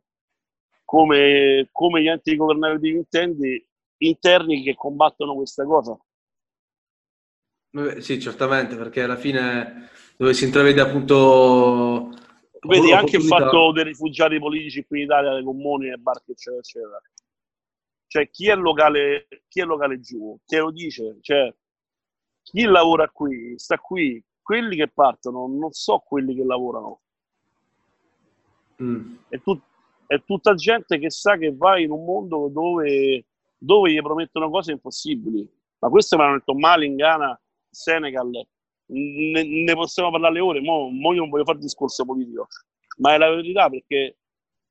come, 0.85 1.69
come 1.71 2.03
gli 2.03 2.09
enti 2.09 2.37
governativi 2.37 2.97
intendi, 2.97 3.67
interni 3.99 4.63
che 4.63 4.75
combattono 4.75 5.35
questa 5.37 5.65
cosa. 5.65 5.97
Sì, 8.01 8.21
certamente, 8.21 8.77
perché 8.77 9.03
alla 9.03 9.17
fine 9.17 9.89
dove 10.17 10.35
si 10.35 10.45
intravede 10.45 10.81
appunto... 10.81 12.11
Vedi 12.65 12.93
anche 12.93 13.17
il 13.17 13.25
fatto 13.25 13.73
dei 13.73 13.85
rifugiati 13.85 14.39
politici 14.39 14.85
qui 14.85 15.01
in 15.01 15.05
Italia, 15.07 15.33
le 15.33 15.43
comuni, 15.43 15.89
le 15.89 15.97
barche, 15.97 16.33
eccetera, 16.33 16.61
eccetera. 16.61 17.03
Cioè, 18.07 18.31
chi 18.31 18.49
è 18.49 18.55
locale, 18.55 19.27
chi 19.49 19.61
è 19.61 19.65
locale 19.65 19.99
giù, 20.01 20.39
te 20.45 20.59
lo 20.59 20.71
dice, 20.71 21.17
cioè, 21.23 21.53
chi 22.43 22.63
lavora 22.65 23.09
qui, 23.09 23.59
sta 23.59 23.79
qui, 23.79 24.23
quelli 24.43 24.77
che 24.77 24.89
partono 24.89 25.47
non 25.49 25.73
so 25.73 25.99
quelli 26.07 26.35
che 26.35 26.45
lavorano. 26.45 27.01
Mm. 28.83 29.15
È, 29.29 29.41
tut- 29.41 29.65
è, 30.07 30.23
tutta 30.25 30.55
gente 30.55 30.99
che 30.99 31.11
sa 31.11 31.37
che 31.37 31.55
va 31.57 31.79
in 31.79 31.91
un 31.91 32.05
mondo 32.05 32.49
dove, 32.49 33.25
dove 33.57 33.91
gli 33.91 34.01
promettono 34.03 34.51
cose 34.51 34.73
impossibili. 34.73 35.49
Ma 35.79 35.89
questo 35.89 36.17
mi 36.17 36.23
hanno 36.23 36.35
detto 36.35 36.55
Mali, 36.55 36.87
in 36.87 36.97
Ghana, 36.97 37.41
Senegal. 37.73 38.31
Ne, 38.87 39.43
ne 39.43 39.75
possiamo 39.75 40.11
parlare 40.11 40.39
ore, 40.39 40.61
mo, 40.61 40.91
io 41.13 41.21
non 41.21 41.31
voglio 41.31 41.45
fare 41.45 41.59
discorso 41.59 42.05
politico, 42.05 42.47
ma 42.99 43.15
è 43.15 43.19
la 43.19 43.31
verità 43.31 43.71
perché 43.71 44.19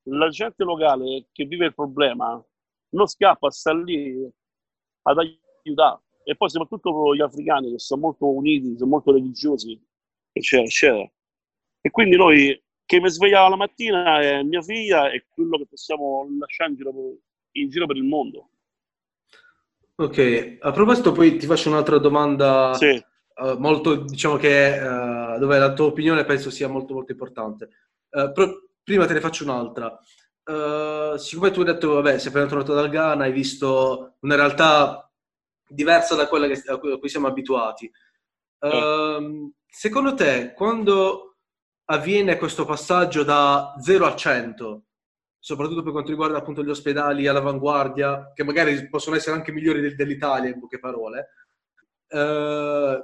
la 0.04 0.28
gente 0.28 0.62
locale 0.64 1.26
che 1.32 1.44
vive 1.44 1.66
il 1.66 1.74
problema 1.74 2.42
non 2.90 3.06
scappa, 3.06 3.50
sta 3.50 3.74
lì 3.74 4.30
ad 5.02 5.18
aiutare 5.18 6.00
e 6.24 6.36
poi 6.36 6.50
soprattutto 6.50 7.14
gli 7.14 7.20
africani 7.20 7.72
che 7.72 7.78
sono 7.78 8.02
molto 8.02 8.28
uniti, 8.28 8.76
sono 8.76 8.90
molto 8.90 9.12
religiosi, 9.12 9.80
eccetera, 10.30 10.68
eccetera. 10.68 11.10
E 11.80 11.90
quindi 11.90 12.16
noi 12.16 12.62
che 12.84 13.00
mi 13.00 13.10
svegliava 13.10 13.48
la 13.48 13.56
mattina 13.56 14.20
è 14.20 14.42
mia 14.42 14.62
figlia 14.62 15.10
e 15.10 15.26
quello 15.28 15.56
che 15.58 15.66
possiamo 15.66 16.28
lasciare 16.38 16.70
in 16.70 16.76
giro, 16.76 16.92
per, 16.92 17.16
in 17.52 17.70
giro 17.70 17.86
per 17.86 17.96
il 17.96 18.04
mondo. 18.04 18.50
Ok, 20.02 20.58
a 20.60 20.72
proposito 20.72 21.12
poi 21.12 21.36
ti 21.36 21.46
faccio 21.46 21.68
un'altra 21.68 21.98
domanda 21.98 22.74
sì. 22.74 23.00
uh, 23.36 23.56
molto, 23.58 23.94
diciamo 23.94 24.36
che 24.36 24.76
uh, 24.76 25.38
dove 25.38 25.58
la 25.58 25.72
tua 25.74 25.86
opinione 25.86 26.24
penso 26.24 26.50
sia 26.50 26.66
molto 26.66 26.92
molto 26.92 27.12
importante. 27.12 27.68
Uh, 28.10 28.32
però 28.32 28.50
prima 28.82 29.06
te 29.06 29.12
ne 29.12 29.20
faccio 29.20 29.44
un'altra. 29.44 29.96
siccome 31.18 31.52
tu 31.52 31.60
hai 31.60 31.66
detto, 31.66 31.94
vabbè, 31.94 32.18
sei 32.18 32.30
appena 32.30 32.46
tornato 32.46 32.74
dal 32.74 32.88
Ghana, 32.88 33.22
hai 33.22 33.32
visto 33.32 34.16
una 34.22 34.34
realtà 34.34 35.08
diversa 35.68 36.16
da 36.16 36.26
quella 36.26 36.48
che, 36.48 36.60
a 36.66 36.78
cui 36.78 37.08
siamo 37.08 37.28
abituati. 37.28 37.88
Uh, 38.58 39.52
secondo 39.68 40.14
te, 40.14 40.52
quando 40.52 41.36
avviene 41.84 42.38
questo 42.38 42.64
passaggio 42.64 43.22
da 43.22 43.74
0 43.80 44.04
a 44.04 44.16
100, 44.16 44.82
soprattutto 45.42 45.82
per 45.82 45.90
quanto 45.90 46.10
riguarda 46.10 46.38
appunto 46.38 46.62
gli 46.62 46.70
ospedali 46.70 47.26
all'avanguardia, 47.26 48.30
che 48.32 48.44
magari 48.44 48.88
possono 48.88 49.16
essere 49.16 49.34
anche 49.34 49.50
migliori 49.50 49.92
dell'Italia 49.96 50.48
in 50.48 50.60
poche 50.60 50.78
parole, 50.78 51.30
uh, 52.10 53.02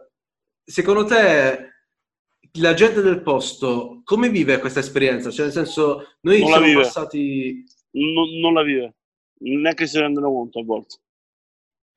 secondo 0.62 1.04
te 1.04 1.72
la 2.60 2.74
gente 2.74 3.02
del 3.02 3.22
posto 3.22 4.02
come 4.04 4.28
vive 4.30 4.60
questa 4.60 4.78
esperienza? 4.78 5.30
Cioè, 5.30 5.46
nel 5.46 5.54
senso, 5.54 6.16
noi 6.20 6.38
non 6.38 6.48
siamo 6.48 6.80
passati... 6.80 7.64
Non, 7.90 8.38
non 8.38 8.54
la 8.54 8.62
vive, 8.62 8.94
neanche 9.38 9.88
si 9.88 9.98
rendono 9.98 10.30
conto 10.30 10.60
a 10.60 10.64
volte. 10.64 10.96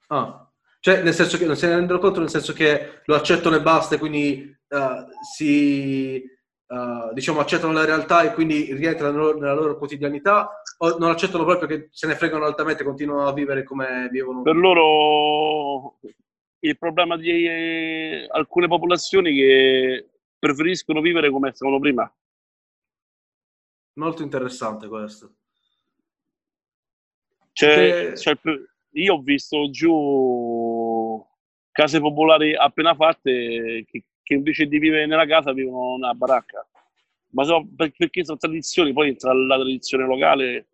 Ah, 0.07 0.51
cioè, 0.79 1.03
nel 1.03 1.13
senso 1.13 1.37
che 1.37 1.45
non 1.45 1.55
se 1.55 1.67
ne 1.67 1.75
rendono 1.75 1.99
conto, 1.99 2.19
nel 2.19 2.29
senso 2.29 2.53
che 2.53 3.01
lo 3.05 3.13
accettano 3.13 3.57
e 3.57 3.61
basta, 3.61 3.99
quindi 3.99 4.57
uh, 4.69 5.05
si, 5.35 6.23
uh, 6.71 7.13
diciamo, 7.13 7.39
accettano 7.39 7.73
la 7.73 7.85
realtà 7.85 8.23
e 8.23 8.33
quindi 8.33 8.73
rientrano 8.73 9.11
nella 9.11 9.23
loro, 9.23 9.39
nella 9.39 9.53
loro, 9.53 9.77
quotidianità, 9.77 10.61
o 10.77 10.97
non 10.97 11.09
accettano 11.09 11.43
proprio 11.43 11.67
che 11.67 11.89
se 11.91 12.07
ne 12.07 12.15
fregano 12.15 12.45
altamente 12.45 12.83
e 12.83 12.85
continuano 12.85 13.27
a 13.27 13.33
vivere 13.33 13.63
come 13.63 14.07
vivono? 14.09 14.41
Per 14.41 14.55
loro 14.55 15.99
il 16.59 16.77
problema 16.77 17.17
di 17.17 17.45
eh, 17.45 18.27
alcune 18.29 18.67
popolazioni 18.67 19.33
che 19.33 20.09
preferiscono 20.39 21.01
vivere 21.01 21.29
come 21.29 21.53
stavano 21.53 21.79
prima. 21.79 22.11
Molto 23.93 24.23
interessante 24.23 24.87
questo. 24.87 25.35
C'è, 27.51 28.13
c'è 28.13 28.31
il, 28.43 28.69
io 28.91 29.15
ho 29.15 29.21
visto 29.21 29.69
giù 29.69 31.23
case 31.71 31.99
popolari 31.99 32.55
appena 32.55 32.95
fatte 32.95 33.85
che, 33.89 34.03
che 34.31 34.37
invece 34.37 34.65
di 34.65 34.79
vivere 34.79 35.05
nella 35.05 35.25
casa 35.25 35.51
vivono 35.51 35.97
nella 35.97 36.13
baracca. 36.13 36.65
Ma 37.31 37.43
so, 37.43 37.67
perché 37.75 38.23
sono 38.23 38.37
tradizioni, 38.37 38.93
poi 38.93 39.15
tra 39.17 39.33
la 39.33 39.55
tradizione 39.55 40.05
locale, 40.05 40.67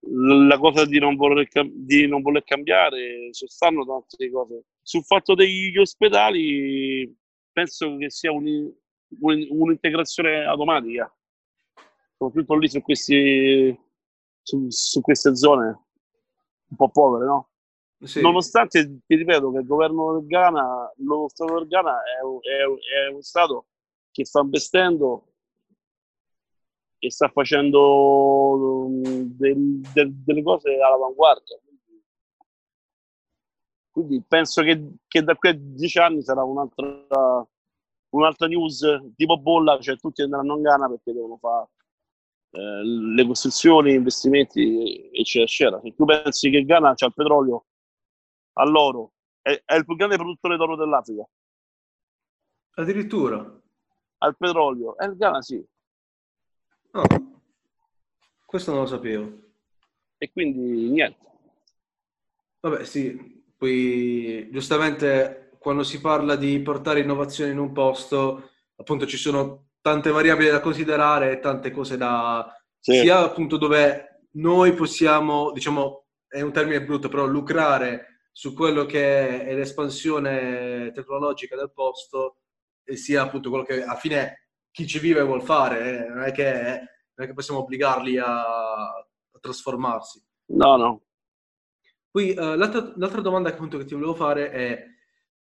la 0.00 0.58
cosa 0.58 0.84
di 0.84 0.98
non 0.98 1.16
voler, 1.16 1.48
di 1.70 2.06
non 2.06 2.20
voler 2.20 2.44
cambiare, 2.44 3.32
ci 3.32 3.46
stanno 3.46 3.84
tante 3.84 4.30
cose. 4.30 4.64
Sul 4.82 5.04
fatto 5.04 5.34
degli 5.34 5.76
ospedali, 5.78 7.14
penso 7.50 7.96
che 7.96 8.10
sia 8.10 8.30
un, 8.30 8.46
un, 9.20 9.46
un'integrazione 9.48 10.44
automatica, 10.44 11.10
soprattutto 12.16 12.56
lì 12.56 12.68
su, 12.68 12.82
questi, 12.82 13.78
su, 14.42 14.66
su 14.68 15.00
queste 15.00 15.34
zone 15.34 15.66
un 16.70 16.76
po' 16.76 16.90
povere, 16.90 17.24
no? 17.24 17.48
Sì. 18.00 18.20
Nonostante, 18.20 19.00
ti 19.06 19.14
ripeto, 19.16 19.50
che 19.50 19.58
il 19.58 19.66
governo 19.66 20.12
del 20.18 20.26
Ghana, 20.26 20.92
nuovo 20.98 21.28
Stato 21.28 21.54
del 21.54 21.66
Ghana 21.66 22.02
è, 22.02 22.48
è, 22.48 23.06
è 23.06 23.10
uno 23.10 23.22
Stato 23.22 23.66
che 24.12 24.24
sta 24.24 24.40
investendo 24.40 25.32
e 26.98 27.10
sta 27.10 27.28
facendo 27.28 28.86
um, 28.86 29.02
del, 29.02 29.80
del, 29.92 30.12
delle 30.12 30.42
cose 30.42 30.80
all'avanguardia. 30.80 31.58
Quindi 33.90 34.22
penso 34.26 34.62
che, 34.62 34.80
che, 35.08 35.22
da 35.22 35.34
qui 35.34 35.48
a 35.48 35.56
dieci 35.56 35.98
anni 35.98 36.22
sarà 36.22 36.44
un'altra, 36.44 37.46
un'altra 38.10 38.46
news 38.46 38.84
tipo 39.16 39.38
bolla, 39.38 39.78
cioè 39.80 39.96
tutti 39.96 40.22
andranno 40.22 40.54
in 40.54 40.62
Ghana 40.62 40.88
perché 40.88 41.12
devono 41.12 41.36
fare 41.36 41.68
eh, 42.50 42.84
le 42.84 43.26
costruzioni, 43.26 43.94
investimenti, 43.94 45.10
eccetera, 45.12 45.44
eccetera. 45.44 45.80
Se 45.80 45.94
tu 45.96 46.04
pensi 46.04 46.50
che 46.50 46.64
Ghana 46.64 46.94
c'ha 46.94 47.06
il 47.06 47.14
petrolio 47.14 47.64
all'oro, 48.58 49.12
è, 49.40 49.62
è 49.64 49.74
il 49.74 49.84
più 49.84 49.96
grande 49.96 50.16
produttore 50.16 50.56
d'oro 50.56 50.76
dell'Africa. 50.76 51.26
Addirittura? 52.74 53.60
Al 54.18 54.36
petrolio. 54.36 54.96
E 54.98 55.06
il 55.06 55.16
Ghana 55.16 55.42
sì. 55.42 55.64
Oh. 56.92 57.02
Questo 58.44 58.70
non 58.70 58.80
lo 58.80 58.86
sapevo. 58.86 59.38
E 60.18 60.30
quindi 60.32 60.90
niente. 60.90 61.26
Vabbè, 62.60 62.84
sì, 62.84 63.44
poi 63.56 64.48
giustamente 64.50 65.56
quando 65.58 65.82
si 65.82 66.00
parla 66.00 66.34
di 66.36 66.60
portare 66.60 67.00
innovazione 67.00 67.52
in 67.52 67.58
un 67.58 67.72
posto, 67.72 68.50
appunto 68.76 69.06
ci 69.06 69.16
sono 69.16 69.70
tante 69.80 70.10
variabili 70.10 70.50
da 70.50 70.60
considerare 70.60 71.32
e 71.32 71.40
tante 71.40 71.70
cose 71.70 71.96
da... 71.96 72.52
Sì. 72.80 73.00
sia 73.00 73.18
appunto 73.18 73.56
dove 73.56 74.26
noi 74.32 74.72
possiamo, 74.72 75.50
diciamo, 75.52 76.06
è 76.28 76.40
un 76.40 76.52
termine 76.52 76.84
brutto, 76.84 77.08
però 77.08 77.26
lucrare 77.26 78.17
su 78.38 78.54
quello 78.54 78.86
che 78.86 79.46
è 79.46 79.52
l'espansione 79.52 80.92
tecnologica 80.92 81.56
del 81.56 81.72
posto 81.72 82.36
e 82.84 82.94
sia 82.94 83.22
appunto 83.22 83.48
quello 83.48 83.64
che 83.64 83.82
alla 83.82 83.96
fine 83.96 84.50
chi 84.70 84.86
ci 84.86 85.00
vive 85.00 85.22
vuol 85.22 85.42
fare, 85.42 86.04
eh? 86.04 86.08
non, 86.08 86.22
è 86.22 86.30
che, 86.30 86.52
non, 86.52 87.24
è 87.24 87.26
che, 87.26 87.32
possiamo 87.32 87.62
obbligarli 87.62 88.16
a, 88.16 88.44
a 88.44 89.38
trasformarsi. 89.40 90.24
No, 90.52 90.76
no. 90.76 91.02
Poi 92.08 92.30
uh, 92.30 92.54
l'altra, 92.54 92.92
l'altra, 92.94 93.20
domanda 93.22 93.48
appunto 93.48 93.76
che 93.76 93.84
ti 93.84 93.94
volevo 93.94 94.14
fare 94.14 94.50
è 94.52 94.84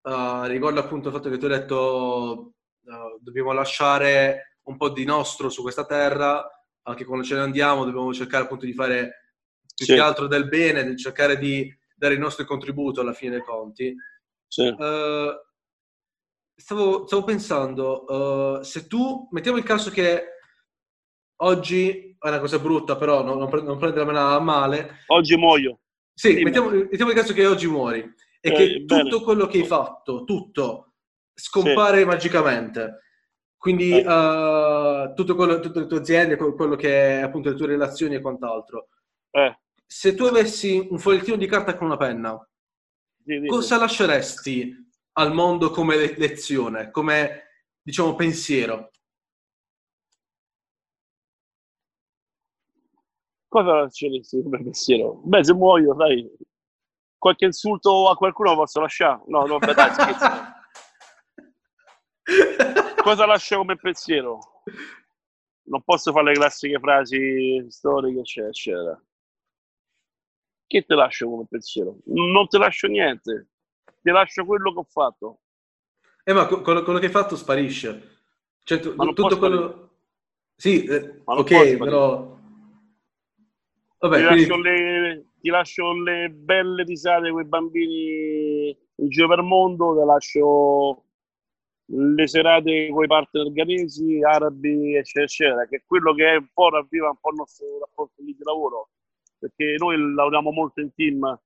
uh, 0.02 0.44
riguardo 0.44 0.80
appunto 0.80 1.08
il 1.08 1.14
fatto 1.14 1.30
che 1.30 1.38
tu 1.38 1.46
hai 1.46 1.52
detto 1.52 2.52
uh, 2.82 3.18
dobbiamo 3.22 3.52
lasciare 3.52 4.58
un 4.64 4.76
po' 4.76 4.90
di 4.90 5.06
nostro 5.06 5.48
su 5.48 5.62
questa 5.62 5.86
terra, 5.86 6.46
anche 6.82 7.06
quando 7.06 7.24
ce 7.24 7.36
ne 7.36 7.40
andiamo 7.40 7.86
dobbiamo 7.86 8.12
cercare 8.12 8.44
appunto 8.44 8.66
di 8.66 8.74
fare 8.74 9.32
più 9.74 9.86
sì. 9.86 9.94
che 9.94 10.00
altro 10.00 10.26
del 10.26 10.46
bene, 10.46 10.84
di 10.84 10.98
cercare 10.98 11.38
di 11.38 11.80
dare 12.02 12.14
il 12.14 12.20
nostro 12.20 12.44
contributo 12.44 13.00
alla 13.00 13.12
fine 13.12 13.30
dei 13.30 13.44
conti. 13.44 13.94
Sì. 14.48 14.66
Uh, 14.66 15.30
stavo, 16.52 17.06
stavo, 17.06 17.22
pensando, 17.22 18.60
se 18.64 18.88
tu, 18.88 19.28
mettiamo 19.30 19.58
il 19.58 19.62
caso 19.62 19.90
che 19.90 20.24
oggi 21.42 22.16
è 22.18 22.28
una 22.28 22.40
cosa 22.40 22.58
brutta, 22.58 22.96
però 22.96 23.22
non, 23.22 23.38
non, 23.38 23.64
non 23.64 23.78
prendermela 23.78 24.40
male. 24.40 25.04
Oggi 25.06 25.36
muoio. 25.36 25.78
Sì, 26.12 26.34
sì 26.34 26.42
mettiamo, 26.42 26.70
mettiamo, 26.70 27.12
il 27.12 27.16
caso 27.16 27.32
che 27.32 27.46
oggi 27.46 27.68
muori 27.68 28.00
e 28.40 28.50
eh, 28.50 28.52
che 28.52 28.80
bene. 28.80 29.02
tutto 29.02 29.22
quello 29.22 29.46
che 29.46 29.58
hai 29.58 29.64
fatto, 29.64 30.24
tutto, 30.24 30.94
scompare 31.32 32.00
sì. 32.00 32.04
magicamente. 32.04 32.98
Quindi 33.56 33.96
eh. 33.96 34.04
uh, 34.04 35.14
tutto 35.14 35.36
quello, 35.36 35.60
tutte 35.60 35.78
le 35.78 35.86
tue 35.86 35.98
aziende, 35.98 36.36
quello 36.36 36.74
che 36.74 37.20
è 37.20 37.22
appunto 37.22 37.48
le 37.48 37.54
tue 37.54 37.68
relazioni 37.68 38.16
e 38.16 38.20
quant'altro. 38.20 38.88
Eh. 39.30 39.56
Se 39.92 40.14
tu 40.14 40.24
avessi 40.24 40.88
un 40.90 40.98
fogliettino 40.98 41.36
di 41.36 41.46
carta 41.46 41.76
con 41.76 41.86
una 41.88 41.98
penna, 41.98 42.34
sì, 43.22 43.44
cosa 43.46 43.76
lasceresti 43.76 44.74
al 45.12 45.34
mondo 45.34 45.70
come 45.70 46.16
lezione, 46.16 46.90
come 46.90 47.42
diciamo 47.82 48.14
pensiero? 48.14 48.90
Cosa 53.46 53.74
lasceresti 53.82 54.42
come 54.42 54.62
pensiero? 54.62 55.20
Beh, 55.24 55.44
se 55.44 55.52
muoio, 55.52 55.94
sai, 55.94 56.26
qualche 57.18 57.44
insulto 57.44 58.08
a 58.08 58.16
qualcuno 58.16 58.54
posso 58.56 58.80
lasciare? 58.80 59.20
No, 59.26 59.44
no, 59.44 59.58
beh, 59.58 59.74
dai, 59.74 59.92
scherzo. 59.92 60.26
Cosa 62.96 63.26
lascio 63.26 63.58
come 63.58 63.76
pensiero? 63.76 64.38
Non 65.64 65.82
posso 65.82 66.12
fare 66.12 66.28
le 66.28 66.32
classiche 66.32 66.78
frasi 66.80 67.66
storiche, 67.68 68.20
eccetera, 68.20 68.48
eccetera. 68.48 69.02
Che 70.72 70.84
ti 70.86 70.94
lascio 70.94 71.28
come 71.28 71.44
pensiero? 71.46 71.98
Non 72.06 72.48
ti 72.48 72.56
lascio 72.56 72.86
niente, 72.86 73.48
ti 74.00 74.10
lascio 74.10 74.46
quello 74.46 74.72
che 74.72 74.78
ho 74.78 74.86
fatto. 74.88 75.40
Eh, 76.24 76.32
ma 76.32 76.46
quello, 76.46 76.82
quello 76.82 76.98
che 76.98 77.04
hai 77.04 77.12
fatto 77.12 77.36
sparisce. 77.36 78.20
Cioè, 78.62 78.80
tu, 78.80 78.94
tutto 79.12 79.36
quello... 79.36 79.90
Sì, 80.56 80.82
eh, 80.84 81.20
ok, 81.24 81.76
però 81.76 82.38
Vabbè, 83.98 84.16
ti, 84.16 84.24
quindi... 84.24 84.46
lascio 84.46 84.60
le, 84.62 85.26
ti, 85.42 85.48
lascio 85.50 85.92
le, 85.92 86.30
belle 86.30 86.84
risate 86.84 87.30
con 87.30 87.42
i 87.42 87.46
bambini 87.46 88.68
in 88.94 89.08
giro 89.10 89.28
per 89.28 89.40
il 89.40 89.44
mondo, 89.44 89.98
ti 89.98 90.06
lascio 90.06 91.04
le 91.84 92.26
serate 92.26 92.88
con 92.88 93.04
i 93.04 93.08
partner 93.08 93.52
ghanesi, 93.52 94.22
arabi, 94.22 94.96
eccetera, 94.96 95.24
eccetera, 95.24 95.66
che 95.66 95.76
è 95.76 95.82
quello 95.84 96.14
che 96.14 96.30
è 96.30 96.36
un 96.36 96.48
po' 96.50 96.70
ravviva 96.70 97.10
un 97.10 97.18
po' 97.20 97.28
il 97.28 97.36
nostro 97.36 97.66
rapporto 97.78 98.22
di 98.22 98.34
lavoro, 98.38 98.88
perché 99.42 99.74
noi 99.78 99.98
lavoriamo 100.14 100.52
molto 100.52 100.80
in 100.80 100.94
team, 100.94 101.40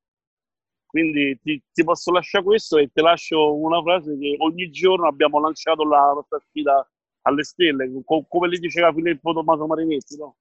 quindi 0.84 1.38
ti, 1.42 1.62
ti, 1.72 1.82
posso 1.82 2.12
lasciare 2.12 2.44
questo 2.44 2.76
e 2.76 2.90
ti 2.92 3.00
lascio 3.00 3.56
una 3.56 3.80
frase 3.80 4.18
che 4.18 4.36
ogni 4.38 4.70
giorno 4.70 5.06
abbiamo 5.06 5.40
lanciato 5.40 5.82
la 5.84 6.12
nostra 6.14 6.38
sfida 6.40 6.86
alle 7.22 7.42
stelle, 7.42 7.90
come 8.04 8.48
le 8.48 8.58
diceva 8.58 8.92
Filippo 8.92 9.32
Tommaso 9.32 9.66
Marinetti, 9.66 10.16
no? 10.16 10.36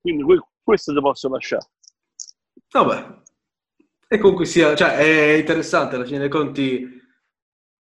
Quindi 0.00 0.24
questo 0.62 0.94
ti 0.94 1.00
posso 1.00 1.28
lasciare. 1.28 1.70
Vabbè. 2.70 3.18
E 4.08 4.18
comunque 4.18 4.46
sia, 4.46 4.74
cioè, 4.74 4.96
è 4.96 5.32
interessante, 5.34 5.94
alla 5.94 6.06
fine 6.06 6.18
dei 6.18 6.28
conti 6.28 6.98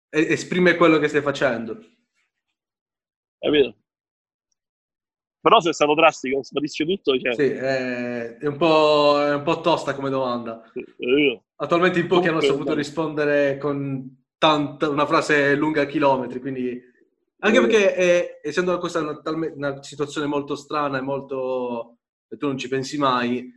esprime 0.10 0.76
quello 0.76 1.00
che 1.00 1.08
stai 1.08 1.22
facendo. 1.22 1.80
Capito? 3.38 3.76
Però 5.42 5.60
se 5.60 5.70
è 5.70 5.74
stato 5.74 5.94
drastico, 5.94 6.44
sparisce 6.44 6.86
tutto. 6.86 7.18
Cioè... 7.18 7.34
Sì, 7.34 7.50
è, 7.50 8.38
è, 8.38 8.46
un 8.46 8.58
è, 8.58 9.34
un 9.34 9.42
po', 9.44 9.62
tosta 9.62 9.96
come 9.96 10.10
domanda. 10.10 10.62
Attualmente 11.56 12.00
in 12.00 12.08
pochi 12.08 12.28
hanno 12.28 12.42
saputo 12.42 12.74
rispondere 12.74 13.58
con 13.58 14.26
tanta, 14.38 14.90
una 14.90 15.06
frase 15.06 15.56
lunga 15.56 15.86
chilometri, 15.86 16.40
quindi... 16.40 16.88
Anche 17.42 17.62
perché 17.62 17.96
è, 17.96 18.40
essendo 18.44 18.78
questa 18.80 19.00
una, 19.00 19.22
una 19.56 19.82
situazione 19.82 20.28
molto 20.28 20.56
strana 20.58 20.98
e 20.98 21.02
molto 21.02 22.00
e 22.32 22.38
tu 22.38 22.46
non 22.46 22.58
ci 22.60 22.68
pensi 22.68 22.98
mai, 23.00 23.52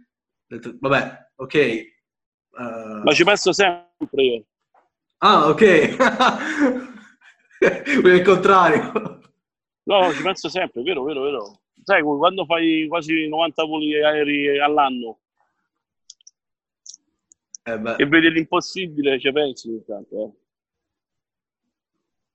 vabbè, 0.48 1.30
ok. 1.36 1.54
Uh... 2.52 3.02
Ma 3.02 3.12
ci 3.12 3.22
penso 3.22 3.52
sempre 3.52 4.22
io. 4.22 4.44
Ah, 5.18 5.48
ok. 5.48 5.60
il 7.60 8.22
contrario. 8.24 9.20
No, 9.84 10.12
ci 10.12 10.22
penso 10.22 10.48
sempre, 10.48 10.82
vero, 10.82 11.04
vero, 11.04 11.22
vero. 11.22 11.61
Sai, 11.84 12.02
quando 12.02 12.44
fai 12.44 12.86
quasi 12.88 13.28
90 13.28 13.64
voli 13.64 14.02
aerei 14.02 14.60
all'anno 14.60 15.18
eh 17.64 17.94
e 17.96 18.06
vedi 18.06 18.30
l'impossibile, 18.30 19.20
ci 19.20 19.30
pensi 19.30 19.68
intanto. 19.68 20.24
Eh. 20.24 20.40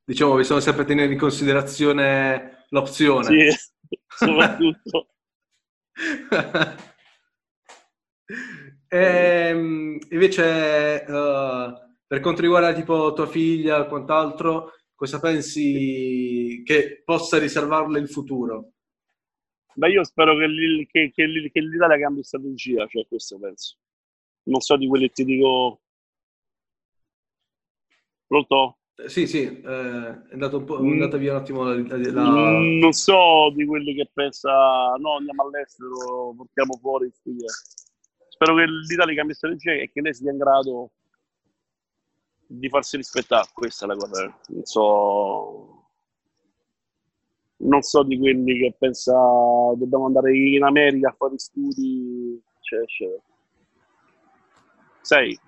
Diciamo, 0.05 0.35
bisogna 0.35 0.61
sempre 0.61 0.85
tenere 0.85 1.11
in 1.11 1.19
considerazione 1.19 2.65
l'opzione. 2.69 3.25
Sì, 3.25 3.57
soprattutto. 4.07 5.09
e, 8.87 8.97
ehm, 8.97 9.99
invece, 10.11 11.03
uh, 11.05 11.73
per 12.07 12.21
quanto 12.21 12.41
riguarda 12.41 12.71
tipo 12.71 13.11
tua 13.11 13.27
figlia 13.27 13.81
o 13.81 13.87
quant'altro, 13.87 14.71
cosa 14.95 15.19
pensi 15.19 16.61
che 16.63 17.01
possa 17.03 17.37
riservarle 17.37 17.99
il 17.99 18.09
futuro? 18.09 18.75
Beh, 19.77 19.91
io 19.91 20.03
spero 20.03 20.35
che, 20.35 20.87
che, 20.89 21.11
che, 21.13 21.49
che 21.51 21.59
l'Italia 21.59 21.99
cambi 21.99 22.23
strategia, 22.23 22.87
cioè 22.87 23.05
questo 23.07 23.37
penso. 23.37 23.77
Non 24.45 24.59
so 24.59 24.75
di 24.75 24.87
quelli 24.87 25.07
che 25.07 25.13
ti 25.13 25.23
dico... 25.23 25.81
Pronto? 28.25 28.79
Sì, 29.05 29.27
sì, 29.27 29.43
eh, 29.43 29.61
è, 29.61 30.33
andato 30.33 30.57
un 30.57 30.65
po', 30.65 30.79
è 30.79 30.81
mm. 30.81 30.91
andata 30.93 31.17
via 31.17 31.33
un 31.33 31.37
attimo 31.37 31.63
la, 31.63 31.75
la... 31.75 32.59
Mm, 32.59 32.79
non 32.79 32.91
so 32.93 33.51
di 33.53 33.67
quelli 33.67 33.93
che 33.93 34.09
pensa 34.11 34.95
no, 34.97 35.17
andiamo 35.17 35.43
all'estero, 35.43 36.33
portiamo 36.35 36.75
fuori. 36.81 37.11
Spero 38.27 38.55
che 38.55 38.65
l'Italia 38.65 39.13
cambi 39.13 39.35
strategia 39.35 39.73
e 39.73 39.91
che 39.91 40.01
lei 40.01 40.15
sia 40.15 40.31
in 40.31 40.37
grado 40.37 40.89
di 42.47 42.67
farsi 42.67 42.97
rispettare. 42.97 43.47
Questa 43.53 43.85
è 43.85 43.87
la 43.87 43.95
cosa. 43.95 44.39
Non 44.47 44.63
so, 44.63 45.76
non 47.67 47.81
so 47.81 48.03
di 48.03 48.17
quelli 48.17 48.57
che 48.57 48.75
pensa 48.77 49.13
dobbiamo 49.75 50.05
andare 50.05 50.35
in 50.35 50.63
America 50.63 51.09
a 51.09 51.15
fare 51.17 51.37
studi, 51.37 52.41
eccetera, 52.59 52.83
eccetera. 52.83 53.21
Sai, 55.01 55.39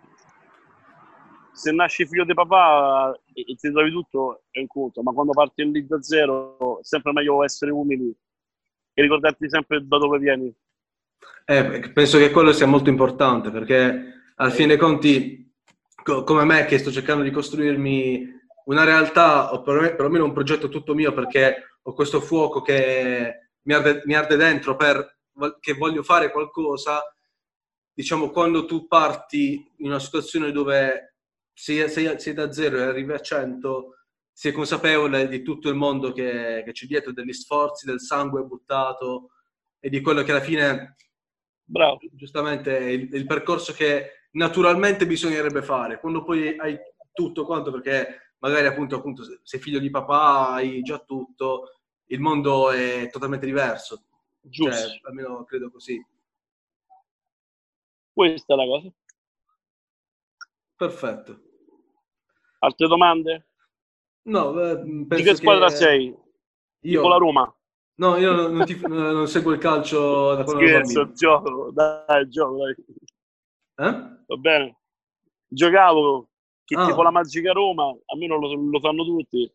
se 1.51 1.71
nasci 1.71 2.05
figlio 2.05 2.25
di 2.25 2.33
papà 2.33 3.17
e, 3.33 3.43
ti 3.55 3.71
trovi 3.71 3.91
tutto 3.91 4.43
è 4.51 4.59
un 4.59 4.67
conto, 4.67 5.01
ma 5.01 5.11
quando 5.11 5.31
parti 5.31 5.69
lì 5.69 5.85
da 5.85 6.01
zero 6.01 6.79
è 6.79 6.83
sempre 6.83 7.11
meglio 7.11 7.43
essere 7.43 7.71
umili 7.71 8.13
e 8.93 9.01
ricordarti 9.01 9.49
sempre 9.49 9.85
da 9.85 9.97
dove 9.97 10.19
vieni. 10.19 10.53
Eh, 11.45 11.91
penso 11.91 12.17
che 12.17 12.31
quello 12.31 12.53
sia 12.53 12.67
molto 12.67 12.89
importante 12.89 13.49
perché 13.49 14.13
alla 14.35 14.51
fine 14.51 14.67
dei 14.67 14.77
conti, 14.77 15.53
co- 16.03 16.23
come 16.23 16.43
me 16.43 16.65
che 16.65 16.77
sto 16.77 16.91
cercando 16.91 17.23
di 17.23 17.31
costruirmi 17.31 18.37
una 18.65 18.83
realtà 18.83 19.51
o 19.51 19.61
perlomeno 19.61 20.25
un 20.25 20.33
progetto 20.33 20.69
tutto 20.69 20.93
mio 20.93 21.11
perché 21.11 21.68
ho 21.89 21.93
questo 21.93 22.21
fuoco 22.21 22.61
che 22.61 23.51
mi 23.63 23.73
arde, 23.73 24.01
mi 24.05 24.15
arde 24.15 24.35
dentro 24.35 24.75
per 24.75 25.17
che 25.59 25.73
voglio 25.73 26.03
fare 26.03 26.31
qualcosa, 26.31 27.01
diciamo 27.93 28.29
quando 28.29 28.65
tu 28.65 28.87
parti 28.87 29.71
in 29.77 29.87
una 29.87 29.99
situazione 29.99 30.51
dove 30.51 31.15
sei, 31.53 31.89
sei, 31.89 32.19
sei 32.19 32.33
da 32.33 32.51
zero 32.51 32.77
e 32.77 32.83
arrivi 32.83 33.13
a 33.13 33.19
100, 33.19 33.95
sei 34.31 34.51
consapevole 34.51 35.27
di 35.27 35.41
tutto 35.41 35.69
il 35.69 35.75
mondo 35.75 36.11
che, 36.11 36.61
che 36.65 36.71
c'è 36.71 36.85
dietro, 36.85 37.11
degli 37.11 37.33
sforzi, 37.33 37.85
del 37.85 38.01
sangue 38.01 38.43
buttato 38.43 39.31
e 39.79 39.89
di 39.89 40.01
quello 40.01 40.23
che 40.23 40.31
alla 40.31 40.41
fine, 40.41 40.95
Bravo. 41.63 41.99
giustamente, 42.11 42.77
è 42.77 42.89
il, 42.89 43.13
il 43.13 43.25
percorso 43.25 43.73
che 43.73 44.27
naturalmente 44.31 45.07
bisognerebbe 45.07 45.61
fare. 45.61 45.99
Quando 45.99 46.23
poi 46.23 46.57
hai 46.57 46.77
tutto 47.13 47.45
quanto, 47.45 47.71
perché 47.71 48.33
magari 48.39 48.67
appunto, 48.67 48.95
appunto 48.95 49.23
sei 49.43 49.59
figlio 49.59 49.79
di 49.79 49.89
papà, 49.89 50.51
hai 50.51 50.81
già 50.81 50.99
tutto, 50.99 51.78
il 52.11 52.19
mondo 52.19 52.71
è 52.71 53.09
totalmente 53.11 53.45
diverso. 53.45 54.05
Giusto. 54.41 54.87
Cioè, 54.87 54.99
almeno 55.03 55.43
credo 55.43 55.71
così. 55.71 56.03
Questa 58.11 58.53
è 58.53 58.57
la 58.57 58.65
cosa. 58.65 58.91
Perfetto. 60.75 61.41
Altre 62.59 62.87
domande? 62.87 63.47
No, 64.23 64.53
penso 64.53 65.15
Di 65.15 65.23
che 65.23 65.35
squadra 65.35 65.67
che... 65.67 65.75
sei? 65.75 66.17
Io? 66.81 67.01
Con 67.01 67.09
la 67.09 67.17
Roma? 67.17 67.53
No, 67.95 68.15
io 68.15 68.47
non, 68.47 68.65
ti, 68.65 68.79
non 68.87 69.27
seguo 69.27 69.51
il 69.51 69.59
calcio 69.59 70.35
da 70.35 70.43
quando 70.43 70.65
Scherzo, 70.65 71.11
gioco, 71.11 71.71
dai, 71.71 72.29
gioco, 72.29 72.57
dai. 72.57 72.75
Eh? 73.87 74.23
Va 74.25 74.35
bene. 74.37 74.79
Giocavo, 75.45 76.29
Chi 76.63 76.75
ah. 76.75 76.85
tipo 76.85 77.01
la 77.01 77.11
Magica 77.11 77.51
Roma, 77.51 77.93
almeno 78.05 78.37
lo, 78.37 78.53
lo 78.53 78.79
sanno 78.79 79.03
tutti. 79.03 79.53